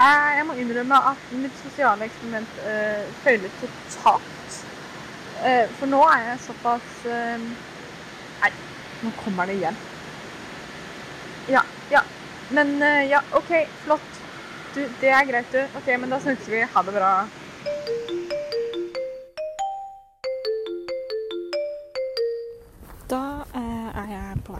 [0.00, 4.60] Eh, jeg må innrømme at mitt sosiale eksperiment øh, føyler totalt.
[5.44, 7.44] Eh, for nå er jeg såpass øh,
[8.40, 8.52] Nei,
[9.02, 9.76] nå kommer det igjen.
[11.52, 12.02] Ja, ja.
[12.50, 13.52] Men øh, ja, OK,
[13.84, 14.20] flott.
[14.74, 15.60] Du, det er greit, du.
[15.80, 16.64] OK, men da snakkes vi.
[16.74, 17.14] Ha det bra.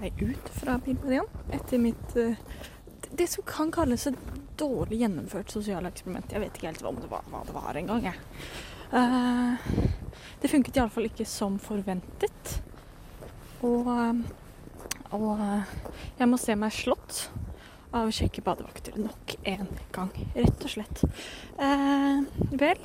[0.01, 2.39] Vei ut fra Bilbadian etter mitt eh,
[3.11, 4.19] Det som kan kalles et
[4.61, 6.31] dårlig gjennomført sosialt eksperiment.
[6.31, 8.19] Jeg vet ikke helt hva det var, hva det var engang, jeg.
[8.93, 9.71] Eh,
[10.43, 12.61] det funket iallfall ikke som forventet.
[13.67, 15.43] Og, eh, og
[16.21, 17.25] jeg må se meg slått
[17.91, 21.03] av å sjekke badevakter nok en gang, rett og slett.
[21.59, 22.23] Eh,
[22.61, 22.85] vel,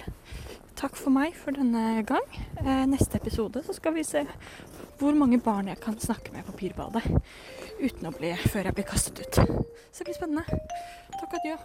[0.80, 2.26] takk for meg for denne gang.
[2.64, 4.26] Eh, neste episode så skal vi se
[5.00, 7.04] hvor mange barn jeg kan snakke med på Pirbadet
[7.82, 9.36] uten å bli før jeg blir kastet ut.
[9.92, 10.46] Så det blir spennende.
[11.20, 11.58] Takk, adjø.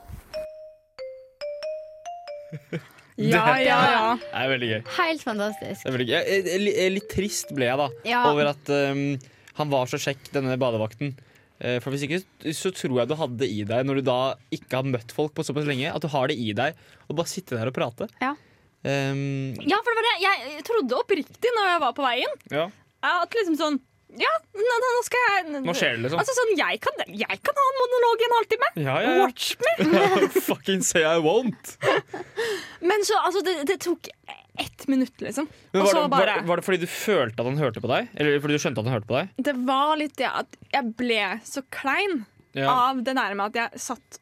[3.20, 4.04] Ja, ja, ja.
[4.16, 4.78] Det er veldig gøy.
[4.96, 5.82] Helt fantastisk.
[5.82, 6.14] Det er veldig gøy.
[6.16, 8.20] Jeg, jeg, jeg, litt trist ble jeg da Ja.
[8.30, 9.02] over at um,
[9.58, 11.10] han var så kjekk, denne badevakten.
[11.60, 12.22] Eh, For hvis ikke
[12.56, 14.16] så tror jeg du hadde det i deg når du da
[14.56, 15.90] ikke har møtt folk på såpass lenge.
[15.92, 16.80] At du har det i deg
[17.12, 18.08] å bare sitte der og prate.
[18.24, 18.32] Ja.
[18.80, 20.16] Um, Ja, for det var det.
[20.24, 22.70] Jeg trodde oppriktig når jeg var på veien, ja.
[23.06, 23.78] At liksom sånn
[24.20, 26.20] Ja, nå, nå nå skal jeg Nå skjer det, liksom.
[26.22, 28.70] Altså sånn, jeg kan, jeg kan ha en monolog i en halvtime.
[28.82, 29.26] Ja, ja, ja.
[29.26, 29.74] Watch me.
[30.50, 31.76] Fucking say I won't.
[32.82, 34.10] Men så, altså, det, det tok
[34.60, 35.46] ett minutt, liksom.
[35.72, 38.10] Var, det, bare var, var det fordi du følte at han hørte på deg?
[38.18, 39.30] Eller fordi du skjønte at han hørte på deg?
[39.46, 42.24] Det var litt det at jeg ble så klein
[42.58, 44.18] av det der med at jeg satt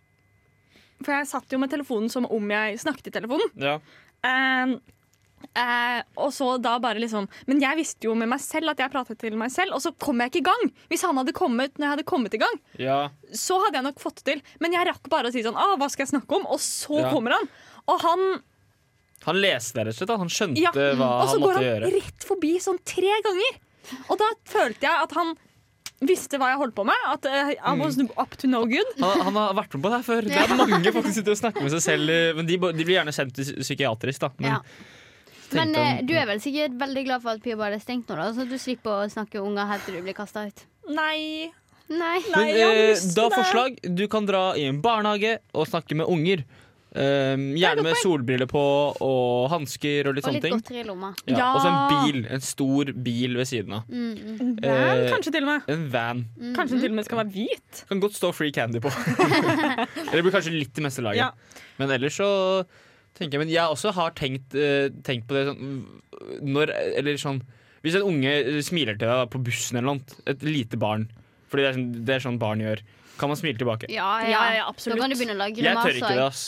[1.00, 3.50] For jeg satt jo med telefonen som om jeg snakket i telefonen.
[3.56, 3.78] Ja.
[4.26, 4.76] Eh,
[5.56, 8.90] eh, og så da bare liksom Men jeg visste jo med meg selv at jeg
[8.92, 10.72] pratet til meg selv, og så kom jeg ikke i gang.
[10.90, 13.08] Hvis han hadde kommet når jeg hadde kommet i gang, ja.
[13.32, 14.42] så hadde jeg nok fått det til.
[14.60, 16.46] Men jeg rakk bare å si sånn ah, Hva skal jeg snakke om?
[16.46, 17.10] Og så Ja.
[17.10, 17.48] kommer han.
[17.88, 18.42] Og han
[19.26, 20.18] Han leste det rett og slett.
[20.18, 21.92] Han skjønte ja, hva Og så går han gjøre.
[21.96, 23.58] rett forbi sånn tre ganger.
[24.10, 25.34] Og da følte jeg at han
[26.00, 26.94] visste hva jeg holdt på med.
[27.10, 27.80] At eh, I Mm.
[27.80, 28.86] was up to no good.
[29.00, 30.22] Han, han har vært med på det her før.
[30.22, 32.36] Det er mange folk som sitter og snakker med seg selv.
[32.36, 34.30] Men de, de blir gjerne sendt til psykiatrisk, da.
[34.38, 34.60] Men, Ja.
[35.56, 38.16] Men eh, du er vel sikkert veldig glad for at Pia bare er stengt nå,
[38.20, 40.64] da, så du slipper å snakke unger helt til du blir kasta ut?
[40.92, 41.48] Nei.
[41.88, 42.18] Nei.
[42.34, 43.78] Men eh, da forslag.
[43.96, 46.44] Du kan dra i en barnehage og snakke med unger.
[46.88, 48.60] Um, gjerne med solbriller på
[49.04, 50.54] og hansker og litt Og sånne litt ting.
[50.56, 51.10] godteri i lomma.
[51.28, 51.48] Ja, Ja.
[51.52, 52.20] Og så en bil.
[52.32, 53.82] En stor bil ved siden av.
[53.92, 54.38] Mm, mm.
[54.40, 55.68] En van, Eh, kanskje til og med.
[55.76, 56.22] En van.
[56.40, 57.82] Mm, Kanskje den til og med skal være hvit.
[57.92, 58.88] Kan godt stå Free Candy på.
[60.08, 61.20] Eller blir kanskje litt i meste laget.
[61.20, 61.62] Ja.
[61.78, 62.30] Men ellers så
[63.18, 65.80] tenker jeg Men jeg også har tenkt, eh, tenkt på det sånn
[66.42, 67.42] når Eller sånn
[67.84, 68.32] Hvis en unge
[68.66, 71.08] smiler til deg på bussen eller noe, et lite barn
[71.50, 72.82] Fordi det er, sånn, det er sånn barn gjør.
[73.18, 73.88] Kan man smile tilbake?
[73.90, 74.98] Ja, ja, Ja, absolutt.
[74.98, 76.42] Da kan du begynne å lage Jeg tør ikke det, ass.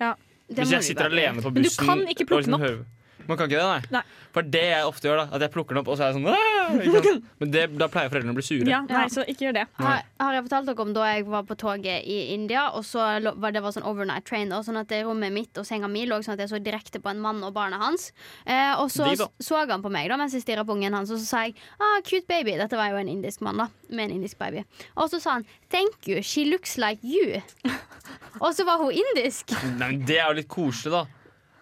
[0.00, 0.14] Ja,
[0.48, 2.42] Det Hvis må jeg du sitter bare alene på Men du bussen kan ikke plukke
[2.44, 2.86] liksom den opp.
[3.28, 3.98] Man kan ikke det, nei?
[3.98, 4.02] Nei.
[4.34, 6.18] For det jeg ofte gjør, da at jeg plukker den opp, og så er jeg
[6.18, 8.66] sånn «Åh!» Men det, da pleier foreldrene å bli sure.
[8.70, 9.64] Ja, nei, så ikke gjør det.
[9.78, 13.06] Har, har jeg fortalt dere om da jeg var på toget i India, og så
[13.40, 16.04] var det var sånn overnight train, da, sånn at det rommet mitt og senga mi
[16.08, 18.10] lå sånn at jeg så direkte på en mann og barnet hans.
[18.46, 19.10] Eh, og så
[19.44, 21.56] så han på meg da mens jeg stirra på ungen hans, og så sa jeg
[21.78, 22.58] ah, 'cute baby'.
[22.60, 23.68] Dette var jo en indisk mann, da.
[23.88, 24.64] Med en indisk baby.
[24.96, 27.42] Og så sa han 'thank you, she looks like you'.
[28.44, 29.52] og så var hun indisk.
[29.78, 31.04] Nei, men Det er jo litt koselig, da.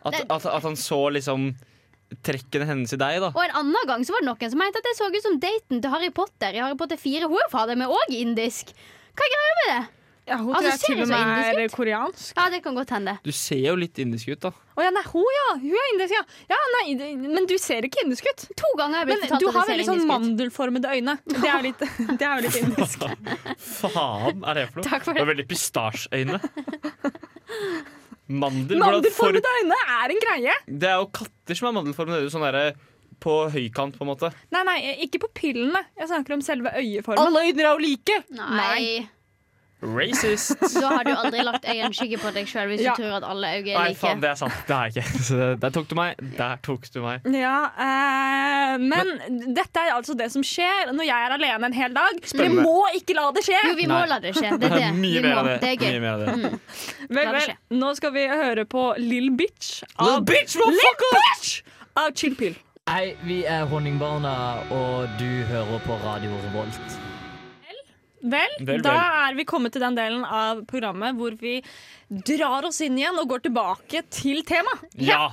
[0.04, 1.52] At, at, at han så liksom
[2.26, 3.30] trekkene hennes i deg, da.
[3.32, 5.40] Og en annen gang så var det noen som mente at jeg så ut som
[5.40, 7.30] daten til Harry Potter i Harry Potter 4.
[7.30, 8.74] Hun er fader meg òg indisk.
[9.16, 9.82] Hva er greia med det?
[10.22, 12.36] Ja, hun Altså, tror jeg ser til og med er koreansk.
[12.38, 13.16] Ja, det kan godt hende.
[13.26, 14.52] Du ser jo litt indisk ut, da.
[14.78, 15.46] Å ja, nei, hun ja.
[15.64, 16.22] Hun er indisk, ja.
[16.52, 18.44] ja nei, det- men du ser ikke indisk ut.
[18.60, 21.16] To ganger har jeg blitt Men du har veldig sånn mandelformede øyne.
[21.26, 21.82] Det er jo litt,
[22.20, 23.08] det er jo litt indisk.
[23.58, 24.86] Faen er det for noe?
[24.86, 25.26] Takk for det det.
[25.26, 26.38] var veldig pistasjeøyne.
[28.33, 30.57] Mandelformede øyne er en greie.
[30.66, 32.33] Det er jo katter som har mandelformede øyne.
[32.33, 32.77] Sånn der,
[33.23, 34.33] på høykant, på en måte.
[34.55, 35.85] Nei, nei, ikke på pillene.
[35.99, 37.23] Jeg snakker om selve øyeformen.
[37.23, 38.23] Alle øyne er jo like!
[38.38, 39.09] Nei.
[39.83, 40.55] Racist.
[40.83, 42.92] Da har du aldri lagt øyenskygge på deg sjøl hvis Ja.
[42.95, 43.99] du tror at alle øyne er Nei, like.
[43.99, 44.55] faen, det er sant.
[44.68, 45.23] Det har jeg ikke.
[45.29, 46.23] Så der tok du meg.
[46.38, 47.27] Der tok du meg.
[47.35, 49.11] Ja, eh, men,
[49.57, 52.23] dette er altså det som skjer når jeg er alene en hel dag.
[52.23, 53.59] Vi må ikke la det skje!
[53.68, 54.55] Jo, vi må la det skje.
[54.62, 54.90] Det er det.
[55.03, 55.38] Mye Vi mer må.
[55.42, 55.59] av det.
[55.66, 55.92] Det er gøy.
[55.92, 56.33] Mye mer av det.
[56.33, 56.59] Mm.
[57.18, 61.55] Vel, vel, nå skal vi høre på Lill Bitch av, Little bitch, Lil Bitch
[61.99, 62.55] av Chill Pill.
[62.90, 64.33] Hei, vi er Honningbarna,
[64.75, 66.97] og du hører på Radio Revolt.
[68.22, 68.94] Vel, Vel, da
[69.26, 71.56] er vi kommet til den delen av programmet hvor vi
[72.28, 74.87] drar oss inn igjen og går tilbake til temaet.
[75.02, 75.32] Ja!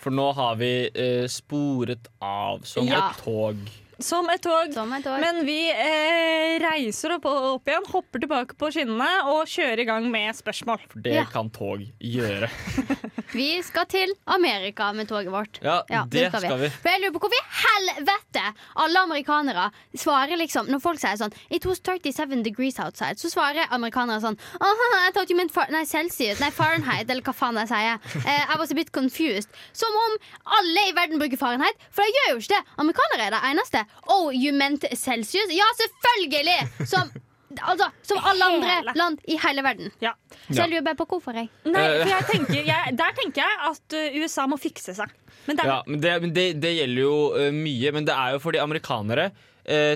[0.00, 3.10] For nå har vi uh, sporet av som Ja.
[3.10, 3.58] et tog.
[4.00, 4.72] Som et tog.
[4.74, 5.18] Som et tog.
[5.22, 10.06] Men vi eh, reiser opp, opp igjen, hopper tilbake på skinnene og kjører i gang
[10.12, 10.80] med spørsmål.
[10.90, 11.24] For det Ja.
[11.30, 12.48] kan tog gjøre.
[13.32, 15.60] Vi skal til Amerika med toget vårt.
[15.62, 16.68] Ja, det skal vi.
[16.82, 18.42] For jeg lurer på hvorfor i helvete
[18.82, 23.70] alle amerikanere svarer liksom Når folk sier sånn It was 37 degrees outside, så svarer
[23.70, 27.58] amerikanere sånn Aha, I thought you meant far nei, Celsius, nei, Fahrenheit, eller hva faen
[27.62, 28.00] jeg sier.
[28.24, 29.50] Uh, I was a bit confused.
[29.76, 30.16] Som om
[30.58, 32.62] alle i verden bruker Fahrenheit, for de gjør jo ikke det.
[32.82, 33.84] Amerikanere er det eneste.
[34.10, 35.50] Oh, you meant Celsius?
[35.54, 36.86] Ja, selvfølgelig!
[36.88, 37.10] Som
[37.66, 38.92] Altså, som alle andre Hele.
[38.94, 39.88] land i hele verden.
[40.00, 40.12] Ja.
[40.52, 41.48] Så jeg lurer bare på hvorfor jeg.
[41.66, 42.04] Nei, Eh.
[42.04, 45.10] for jeg tenker, jeg, Der tenker jeg at uh, USA må fikse seg.
[45.48, 48.14] Men det er, Ja, men det, men det, det gjelder jo eh, mye, men det
[48.14, 49.40] er jo fordi amerikanere eh,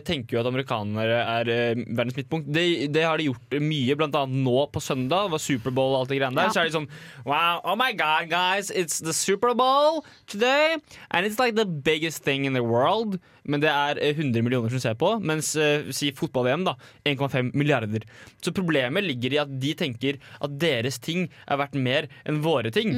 [0.04, 2.50] tenker jo at amerikanere er eh, verdens midtpunkt.
[2.52, 6.12] Det, det har de gjort mye, blant annet nå på søndag, var Superbowl og alt
[6.12, 6.50] det greiene der.
[6.50, 6.54] Ja.
[6.54, 6.90] Så er de sånn
[7.24, 10.76] Wow, oh my god, guys, it's the Superbowl today.
[11.10, 13.18] And it's like the biggest thing in the world.
[13.44, 16.76] Men det er eh, 100 millioner som ser på, mens uh, si fotball-VM, da,
[17.08, 18.06] 1,5 milliarder.
[18.40, 22.72] Så problemet ligger i at de tenker at deres ting er verdt mer enn våre
[22.74, 22.94] ting.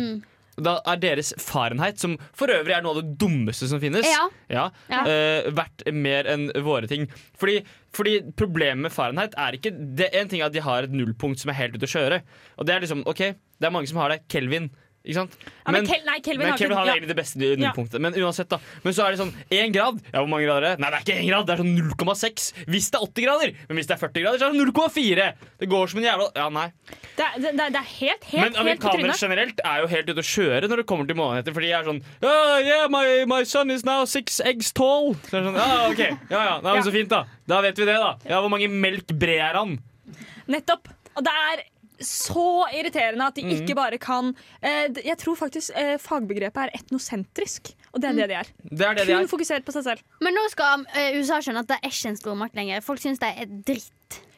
[0.56, 4.28] Da er deres Fahrenheit, som for øvrig er noe av det dummeste som finnes, Ja.
[4.48, 5.02] ja, Ja.
[5.04, 7.06] Uh, verdt mer enn våre ting.
[7.36, 7.58] Fordi,
[7.92, 11.38] fordi problemet med Fahrenheit er ikke det En ting er at de har et nullpunkt
[11.40, 12.22] som er helt ute å kjøre.
[12.58, 13.18] Og det er liksom, ok,
[13.60, 14.22] det er mange som har det.
[14.32, 14.70] Kelvin.
[15.06, 15.34] Ikke sant?
[15.38, 16.94] ja, men, Kel, nei, Kelvin men Kelvin ja.
[16.96, 18.02] egentlig det beste nullpunktet.
[18.02, 20.00] Men uansett da Men så er det sånn én grad.
[20.10, 20.82] Ja, hvor mange grader er det?
[20.82, 22.48] Nei, det er ikke én grad, det er sånn 0,6.
[22.74, 23.52] Hvis det er 80 grader.
[23.68, 25.28] Men hvis det er 40 grader, så er det 0,4.
[25.62, 26.66] Det går som en jævla Ja, nei.
[26.90, 30.24] Det, er- det, det, det er helt, helt, Men amerikanere generelt er jo helt ute
[30.24, 31.56] å kjøre når det kommer til måneder.
[31.56, 35.14] Fordi de er sånn oh, yeah, my, my son is now six eggs tall.
[35.30, 36.02] Så er det sånn, ah, ok,
[36.34, 37.22] ja, ja, Nei, men Så fint, da.
[37.46, 38.16] Da vet vi det, da.
[38.26, 39.78] Ja, Hvor mange melk brer han?
[40.50, 40.90] Nettopp.
[41.16, 41.64] Og det er
[42.00, 43.50] så irriterende at de Mm.
[43.62, 48.28] ikke bare kan eh, Jeg tror faktisk eh, fagbegrepet er etnosentrisk, og det er det
[48.28, 48.46] de er.
[48.70, 49.26] Det er det de Kun er.
[49.30, 50.02] fokusert på seg selv.
[50.20, 52.80] Men nå skal eh, USA skjønne at det er ikke en stormakt lenger.
[52.82, 53.92] Folk syns det er dritt.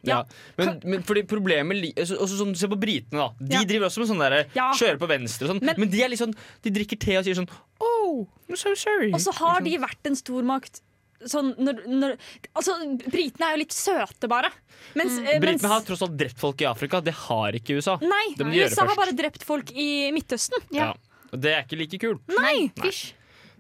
[0.06, 0.22] Ja.
[0.56, 3.28] Men, men fordi problemet li- altså, også sånn, Se på britene, da.
[3.40, 3.64] De Ja.
[3.64, 4.70] driver også med sånn der, Ja.
[4.72, 5.62] kjører på venstre og sånn.
[5.64, 7.48] Men, Men- de er litt sånn De drikker te og sier sånn
[7.80, 9.12] Oh, I'm so sorry.
[9.12, 10.80] Og så har de vært en stormakt
[11.26, 12.14] sånn når, når
[12.54, 12.76] Altså,
[13.08, 14.50] britene er jo litt søte, bare.
[14.98, 17.00] Mens, eh, mens Britene har tross alt drept folk i Afrika.
[17.04, 17.98] Det har ikke USA.
[18.02, 20.62] Nei, de gjøre USA har bare drept folk i Midtøsten.
[20.74, 20.92] Ja.
[21.32, 22.36] Og det er ikke like kult.
[22.38, 22.70] Nei!
[22.78, 23.14] Fysj.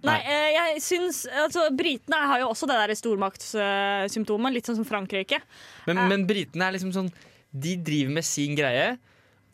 [0.06, 4.86] Nei, eh, jeg syns altså, Britene har jo også det der stormaktssymptomet, litt sånn som
[4.86, 5.40] Frankrike.
[5.88, 7.08] Men, men britene er liksom sånn
[7.50, 8.92] De driver med sin greie.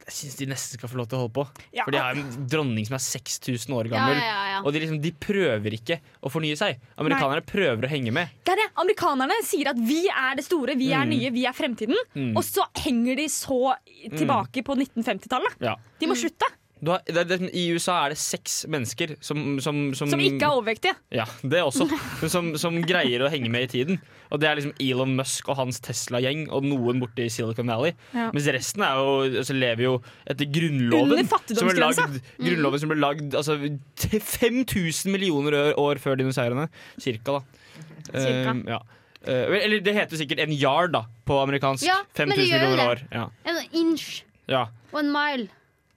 [0.05, 1.45] Jeg syns de nesten skal få lov til å holde på.
[1.73, 1.85] Ja.
[1.87, 4.19] For de har en dronning som er 6000 år gammel.
[4.21, 4.59] ja, ja.
[4.61, 6.77] Og de, liksom, de prøver ikke å fornye seg.
[7.01, 8.29] Amerikanerne prøver å henge med.
[8.45, 8.69] Det er det.
[8.85, 11.15] Amerikanerne sier at vi er det store, vi er Mm.
[11.17, 11.97] nye, vi er fremtiden.
[12.15, 12.37] Mm.
[12.37, 13.75] Og så henger de så
[14.13, 15.57] tilbake på 1950-tallet.
[15.61, 15.75] Ja.
[15.99, 16.47] De må slutte.
[16.87, 20.51] Har, det, det, I USA er det seks mennesker som Som, som, Som ikke er
[20.51, 20.95] overvektige.
[21.15, 21.87] Ja, det også.
[22.29, 24.01] Som, som greier å henge med i tiden.
[24.35, 27.95] Og det er liksom Elon Musk og hans Tesla-gjeng og noen borte i Silicon Valley.
[28.17, 28.31] Ja.
[28.35, 29.95] Mens resten jo, altså, lever jo
[30.31, 31.13] etter grunnloven.
[31.13, 32.09] Under som fattigdomsgrensa.
[32.09, 33.59] lagd, grunnloven som ble lagd altså,
[34.01, 36.67] 5000 millioner år, år før dinosaurene.
[36.99, 37.65] Cirka, da.
[38.11, 38.55] Cirka.
[38.55, 38.83] Um, ja.
[39.25, 41.87] Uh, eller det heter sikkert en yard da, på amerikansk.
[41.89, 43.05] Ja, 5000 millioner år.
[43.15, 44.67] Ja, En inch ja.
[44.93, 45.49] og en mile.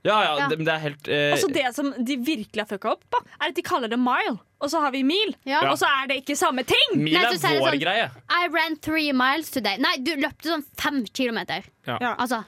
[0.08, 0.48] Ja, ja, Ja.
[0.50, 3.20] Det, men det er helt Og så Det som de virkelig har fucka opp på,
[3.42, 5.36] er at de kaller det mile, og så har vi mil.
[5.46, 5.62] Ja.
[5.72, 6.96] Og så er det ikke samme ting!
[6.98, 8.08] Mil Nei, er så sier det vår sånn- greie.
[8.32, 9.78] I ran three miles today.
[9.78, 11.68] Nei, du løpte sånn fem kilometer.
[11.86, 11.98] Ja.
[12.02, 12.16] Ja.
[12.18, 12.44] Altså,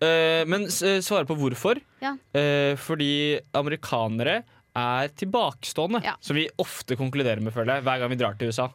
[0.00, 1.76] Eh, men s- eh, svare på hvorfor.
[2.00, 2.14] Ja.
[2.32, 4.44] Eh, fordi amerikanere
[4.74, 6.14] er tilbakestående, Ja.
[6.22, 8.70] som vi ofte konkluderer med, føler jeg, hver gang vi drar til USA.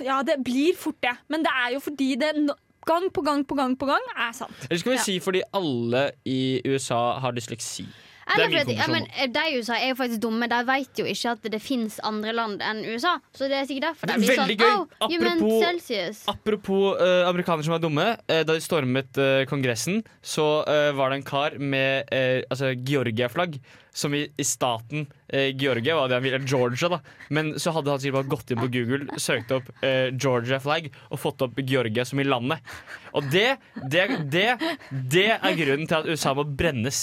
[0.00, 3.44] Ja, det blir fort det, men det er jo fordi det no- gang på gang
[3.46, 4.66] på gang på gang er sant.
[4.68, 5.02] Eller skal vi Ja.
[5.04, 7.86] si fordi alle i USA har dysleksi.
[8.32, 10.46] Det er min ja, men De i USA er jo faktisk dumme.
[10.48, 13.16] De vet jo ikke at det fins andre land enn USA.
[13.34, 14.76] Så det er sikkert derfor de Det blir sånn gøy.
[14.78, 16.22] Oh, Apropos- Celsius.
[16.28, 18.06] Apropos uh, amerikanere som er dumme.
[18.30, 20.64] Uh, da de stormet uh, Kongressen, så
[20.94, 22.08] var det en kar med
[22.48, 23.58] altså Georgia-flagg
[23.92, 27.00] som i, i staten eh, Georgia, var det han ville, Georgia, da.
[27.28, 30.88] Men så hadde han sikkert bare gått inn på Google, søkt opp eh, Georgia flag
[31.10, 32.64] og fått opp Georgia som i landet.
[33.12, 33.58] Og det,
[33.92, 34.48] det, det,
[34.90, 37.00] det er grunnen til at USA må brennes.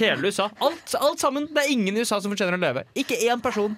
[0.00, 0.48] Hele USA.
[0.64, 1.48] Alt, alt sammen.
[1.52, 2.86] Det er ingen i USA som fortjener å leve.
[2.98, 3.76] Ikke én person.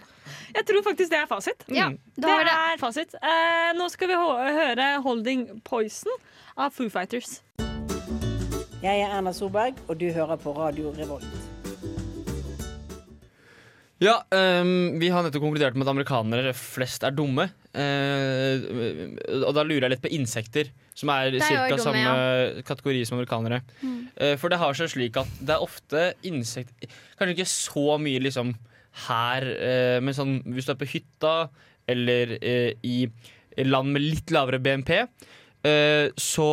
[0.55, 1.67] Jeg tror faktisk det er fasit.
[1.69, 3.17] Ja, det er fasit.
[3.19, 6.23] Eh, nå skal vi høre 'Holding Poison'
[6.57, 7.43] av Foo Fighters.
[8.85, 11.54] Jeg er Erna Solberg, og du hører på Radio Revolt.
[14.03, 17.47] Ja, um, vi har nettopp konkludert med at amerikanere flest er dumme.
[17.75, 19.15] Uh,
[19.47, 21.79] og da lurer jeg litt på insekter, som er er ca.
[21.79, 23.61] samme samme kategori som amerikanere.
[23.83, 24.01] Mm.
[24.19, 28.23] Uh, for det har seg slik at det er ofte insekter Kanskje ikke så mye
[28.23, 28.55] liksom
[29.07, 31.37] her, uh, men sånn hvis du er på hytta
[31.91, 32.99] eller i
[33.61, 35.03] land med litt lavere BNP,
[36.17, 36.47] så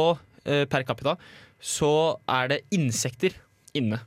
[0.44, 1.14] per capita,
[1.56, 1.92] så
[2.28, 3.38] er det insekter
[3.80, 4.02] inne.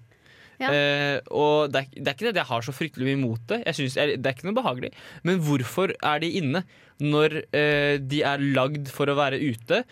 [0.63, 0.71] Ja.
[0.71, 3.61] Eh, og det er, det er ikke det jeg har så fryktelig mye imot det.
[3.67, 4.93] Jeg synes, Det er ikke noe behagelig.
[5.27, 6.65] Men hvorfor er de inne
[7.03, 9.83] når eh, de er lagd for å være ute,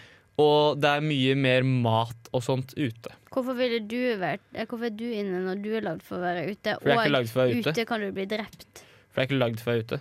[0.40, 3.16] og det er mye mer mat og sånt ute?
[3.32, 6.46] Hvorfor du vært eh, Hvorfor er du inne når du er lagd for å være
[6.50, 6.78] ute?
[6.78, 7.74] For jeg er ikke lagd for å være ute.
[7.74, 7.84] ute.
[7.88, 8.86] kan du bli drept.
[9.12, 10.00] For jeg er ikke lagd for å være ute.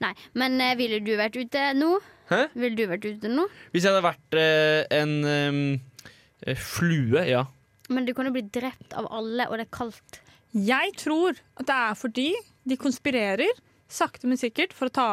[0.00, 1.94] Nei, men eh, ville du vært ute nå?
[2.30, 2.44] Hæ?
[2.56, 3.46] Ville du vært ute nå?
[3.74, 7.44] Hvis jeg hadde vært eh, en eh, flue, ja.
[7.90, 10.20] Men du kan jo bli drept av alle, og det er kaldt.
[10.54, 12.28] Jeg tror at det er fordi
[12.66, 13.50] de konspirerer
[13.90, 15.10] sakte, men sikkert for å ta,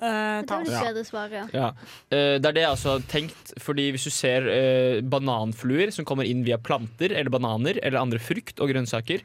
[0.00, 0.80] Uh, Det Ja.
[0.80, 1.42] bedre svar, ja.
[1.52, 1.66] Ja,
[2.08, 3.50] Uh, Det er det jeg også har tenkt.
[3.60, 8.18] Fordi Hvis du ser uh, bananfluer som kommer inn via planter eller bananer eller andre
[8.18, 9.20] frukt og grønnsaker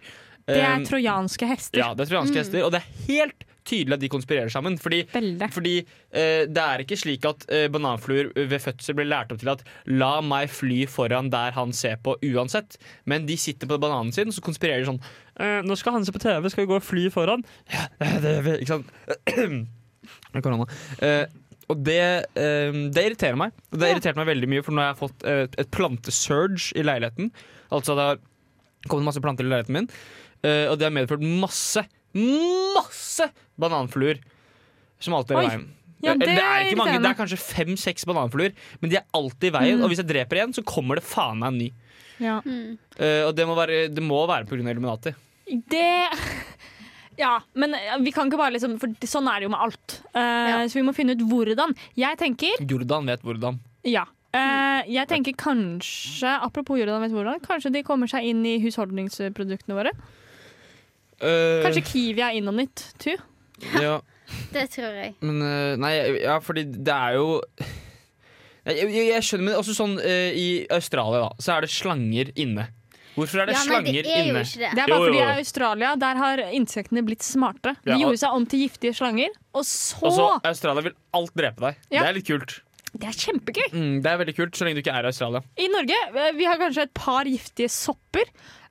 [0.45, 1.79] Det er trojanske hester.
[1.79, 2.43] Ja, det er trojanske Mm.
[2.43, 2.65] hester.
[2.65, 4.77] Og det er helt tydelig at de konspirerer sammen.
[4.81, 5.03] Fordi,
[5.53, 9.53] fordi eh, det er ikke slik at eh, bananfluer ved fødsel blir lært opp til
[9.53, 12.77] at 'la meg fly foran der han ser på', uansett.
[13.05, 15.01] Men de sitter på bananen sin og så konspirerer de sånn
[15.39, 17.87] eh, 'Nå skal han se på TV, skal vi gå og fly foran?' Ja,
[18.23, 18.61] det.
[18.61, 18.93] Ikke sant?
[20.45, 20.67] Korona.
[21.01, 21.25] Eh,
[21.71, 23.55] og det, eh, det irriterer meg.
[23.71, 26.75] Og det har irritert meg veldig mye, for nå har jeg fått eh, et plantesurge
[26.77, 27.31] i leiligheten.
[27.73, 28.21] Altså det har
[28.89, 29.87] kommet masse planter i leiligheten min,
[30.45, 33.29] eh, og det har medført masse, masse
[33.61, 34.21] bananfluer.
[35.03, 35.65] Som alltid er i veien.
[36.05, 39.49] Ja, det det, er ikke mange, det er kanskje fem-seks bananfluer, men de er alltid
[39.49, 39.79] i veien.
[39.79, 39.85] Mm.
[39.85, 41.69] Og hvis jeg dreper en, så kommer det faen meg en ny.
[42.21, 42.39] Ja.
[42.45, 44.61] Uh, og det må være, det må være pga.
[44.61, 45.15] Illuminati.
[45.71, 45.87] Det
[47.19, 49.93] Ja, men eh, vi kan ikke bare liksom For sånn er det jo med alt.
[50.11, 51.71] Eh, Så vi må finne ut hvordan.
[51.95, 53.61] Jeg tenker Jordan vet hvordan.
[53.87, 54.03] Ja.
[54.35, 59.77] Uh, jeg tenker kanskje, apropos Jordan vet hvordan, kanskje de kommer seg inn i husholdningsproduktene
[59.77, 59.93] våre.
[61.21, 63.15] Eh, Kanskje Kiwi er in on it, too.
[63.81, 63.99] ja.
[64.51, 65.13] Det tror jeg.
[65.21, 67.27] Men eh, Nei, ja, fordi det er jo
[68.65, 72.31] jeg, jeg, jeg skjønner, men også sånn uh, I Australia da Så er det slanger
[72.41, 72.65] inne.
[73.15, 74.41] Hvorfor er det Ja, slanger det er inne?
[74.41, 74.71] det.
[74.75, 77.75] Det er bare fordi i Australia der har insektene blitt smarte.
[77.85, 80.95] De Ja, og- gjorde seg om til giftige slanger, og så Og så Australia vil
[81.13, 81.77] alt drepe deg.
[81.93, 82.01] Ja.
[82.01, 82.57] Det er litt kult.
[82.95, 83.69] Det er kjempegøy.
[83.75, 85.41] Mm, det er veldig kult så lenge du ikke er i Australia.
[85.59, 86.01] I Norge
[86.35, 88.25] vi har kanskje et par giftige sopper,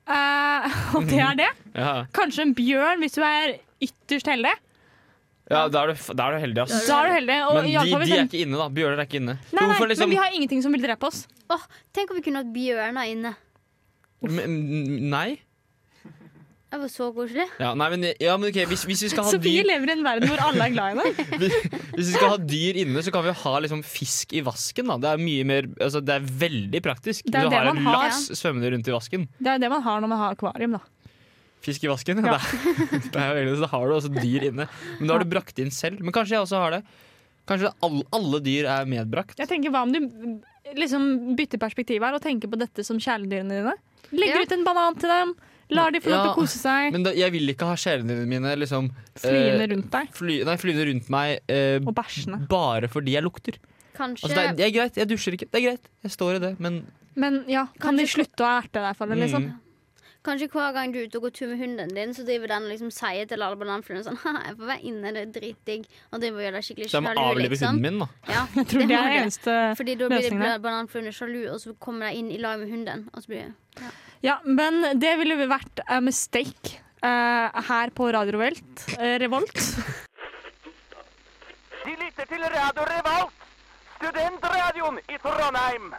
[0.07, 1.49] eh, og det er det.
[1.75, 4.53] Ja, Kanskje en bjørn hvis du er ytterst heldig.
[5.51, 6.87] ja da, er du, da er du heldig, ass.
[6.87, 7.39] Da er du heldig.
[7.49, 8.67] Og Men i de, fall hvis de er en- ikke inne, da.
[8.77, 9.35] Bjørner er ikke inne.
[9.35, 11.25] Nei, nei, Hvorfor liksom men vi har ingenting som vil drepe oss.
[11.51, 13.33] Åh, tenk om vi kunne hatt bjørner inne.
[14.25, 15.27] Men- Nei?
[16.75, 17.45] Det var så koselig.
[17.61, 19.93] Ja, nei, men, ja, men ok, hvis, hvis vi skal ha Sofie dyr lever i
[19.95, 21.49] en verden hvor alle er glad i henne.
[21.95, 24.89] Hvis vi skal ha dyr inne, så kan vi ha liksom fisk i vasken.
[24.91, 24.97] Da.
[25.05, 27.23] Det er mye mer, altså, det er veldig praktisk.
[27.31, 28.01] Det er du det har en har.
[28.09, 29.23] laks svømmende rundt i vasken.
[29.39, 30.83] Det er det man har når man har akvarium, da.
[31.65, 32.19] Fisk i vasken?
[32.27, 32.35] Ja.
[32.35, 34.67] Det er, det er egentlig, så har du også dyr inne.
[34.99, 36.03] Men da har du brakt inn selv.
[36.03, 36.83] Men kanskje jeg også har det.
[37.49, 39.39] Kanskje alle, alle dyr er medbrakt.
[39.39, 40.01] Jeg tenker, Hva om du
[40.75, 43.75] liksom bytter perspektiv her og tenker på dette som kjæledyrene dine?
[44.11, 44.45] Legger Ja.
[44.45, 45.33] ut en banan til dem,
[45.73, 46.91] lar de få lov til å kose seg.
[46.93, 50.11] Men da, jeg vil ikke ha sjelene mine liksom Flyende eh, rundt deg.
[50.13, 52.43] Fly, nei, flyende rundt meg eh, Og bæsjene.
[52.51, 53.57] bare fordi jeg lukter.
[53.95, 55.47] Kanskje Altså, det, er, det er greit, jeg dusjer ikke.
[55.51, 56.81] Det er greit, jeg står i det, men
[57.15, 59.45] Men ja, kan de slutte å erte deg for det, liksom?
[59.49, 59.61] Mm.
[60.25, 62.63] Kanskje hver gang du er ute og går tur med hunden din, så driver den
[62.65, 65.83] og liksom sier til alle bananfluene sånn «Haha, Jeg får være inne, det er dritdigg.
[66.09, 67.67] Og driver og gjør deg skikkelig Så jeg må sjalu, avlive liksom.
[67.77, 68.07] hunden min, da.
[68.33, 69.19] Ja, Jeg tror det er du.
[69.19, 72.73] eneste Fordi da blir løsningen bananfluene sjalu, og så kommer de inn i lag med
[72.73, 73.05] hunden.
[73.13, 73.91] Og så blir ja.
[74.25, 79.53] Ja, men det ville vært a mistake eh, her på Radio Velt, eh, Revolt.
[81.83, 83.45] De lytter til Radio Revolt,
[83.99, 85.93] studentradioen i Trondheim.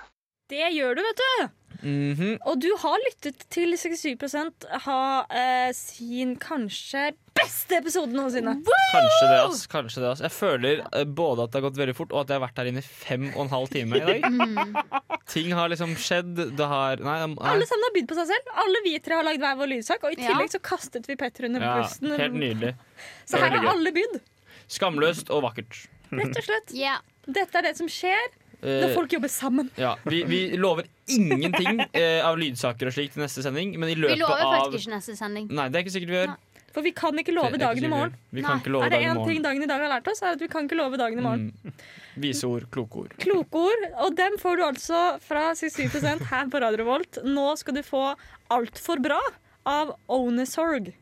[0.50, 1.46] Det gjør du, vet du.
[1.87, 2.32] Mhm.
[2.51, 8.57] Og du har lyttet til 67 ha eh, sin kanskje beste episode noensinne.
[8.64, 9.61] Kanskje det, ass.
[9.70, 10.22] Kanskje det, ass.
[10.24, 12.59] Jeg føler eh, både at det har gått veldig fort, og at jeg har vært
[12.62, 14.26] her inne i fem og en halv time i dag.
[15.34, 16.32] Ting har liksom skjedd.
[16.59, 17.18] Det har Nei.
[17.34, 17.51] nei.
[17.53, 18.51] Alle sammen har bydd på seg selv.
[18.64, 20.32] Alle vi tre har lagd hver vår lydsak, og i Ja.
[20.32, 22.16] tillegg så kastet vi Petter under Ja, bussen.
[22.18, 22.74] helt nydelig.
[23.30, 24.18] Så her har alle bydd.
[24.70, 25.84] Skamløst og vakkert.
[26.11, 26.72] Rett og slett.
[26.74, 26.99] Yeah.
[27.26, 28.30] Dette er det som skjer
[28.62, 29.70] når Eh, folk jobber sammen.
[29.76, 33.94] ja, vi, vi lover ingenting eh, av lydsaker og slikt til neste sending, men i
[33.94, 35.48] Vi løpet lover av faktisk ikke neste sending.
[35.52, 36.36] Nei, det er ikke sikkert vi gjør.
[36.76, 38.16] For vi kan ikke love dagen i morgen.
[38.36, 40.09] Vi kan ikke love Er det dagen i én ting dagen i dag har lært
[40.12, 41.46] oss, er at vi kan ikke love dagen i morgen.
[41.64, 41.72] Mm.
[42.20, 43.14] Viseord, klokeord.
[43.22, 47.20] Klokeord, og dem får du altså fra 67 her på Radio Revolt.
[47.24, 48.02] Nå skal du få
[48.52, 49.20] Altfor bra
[49.66, 50.92] av Onesorg.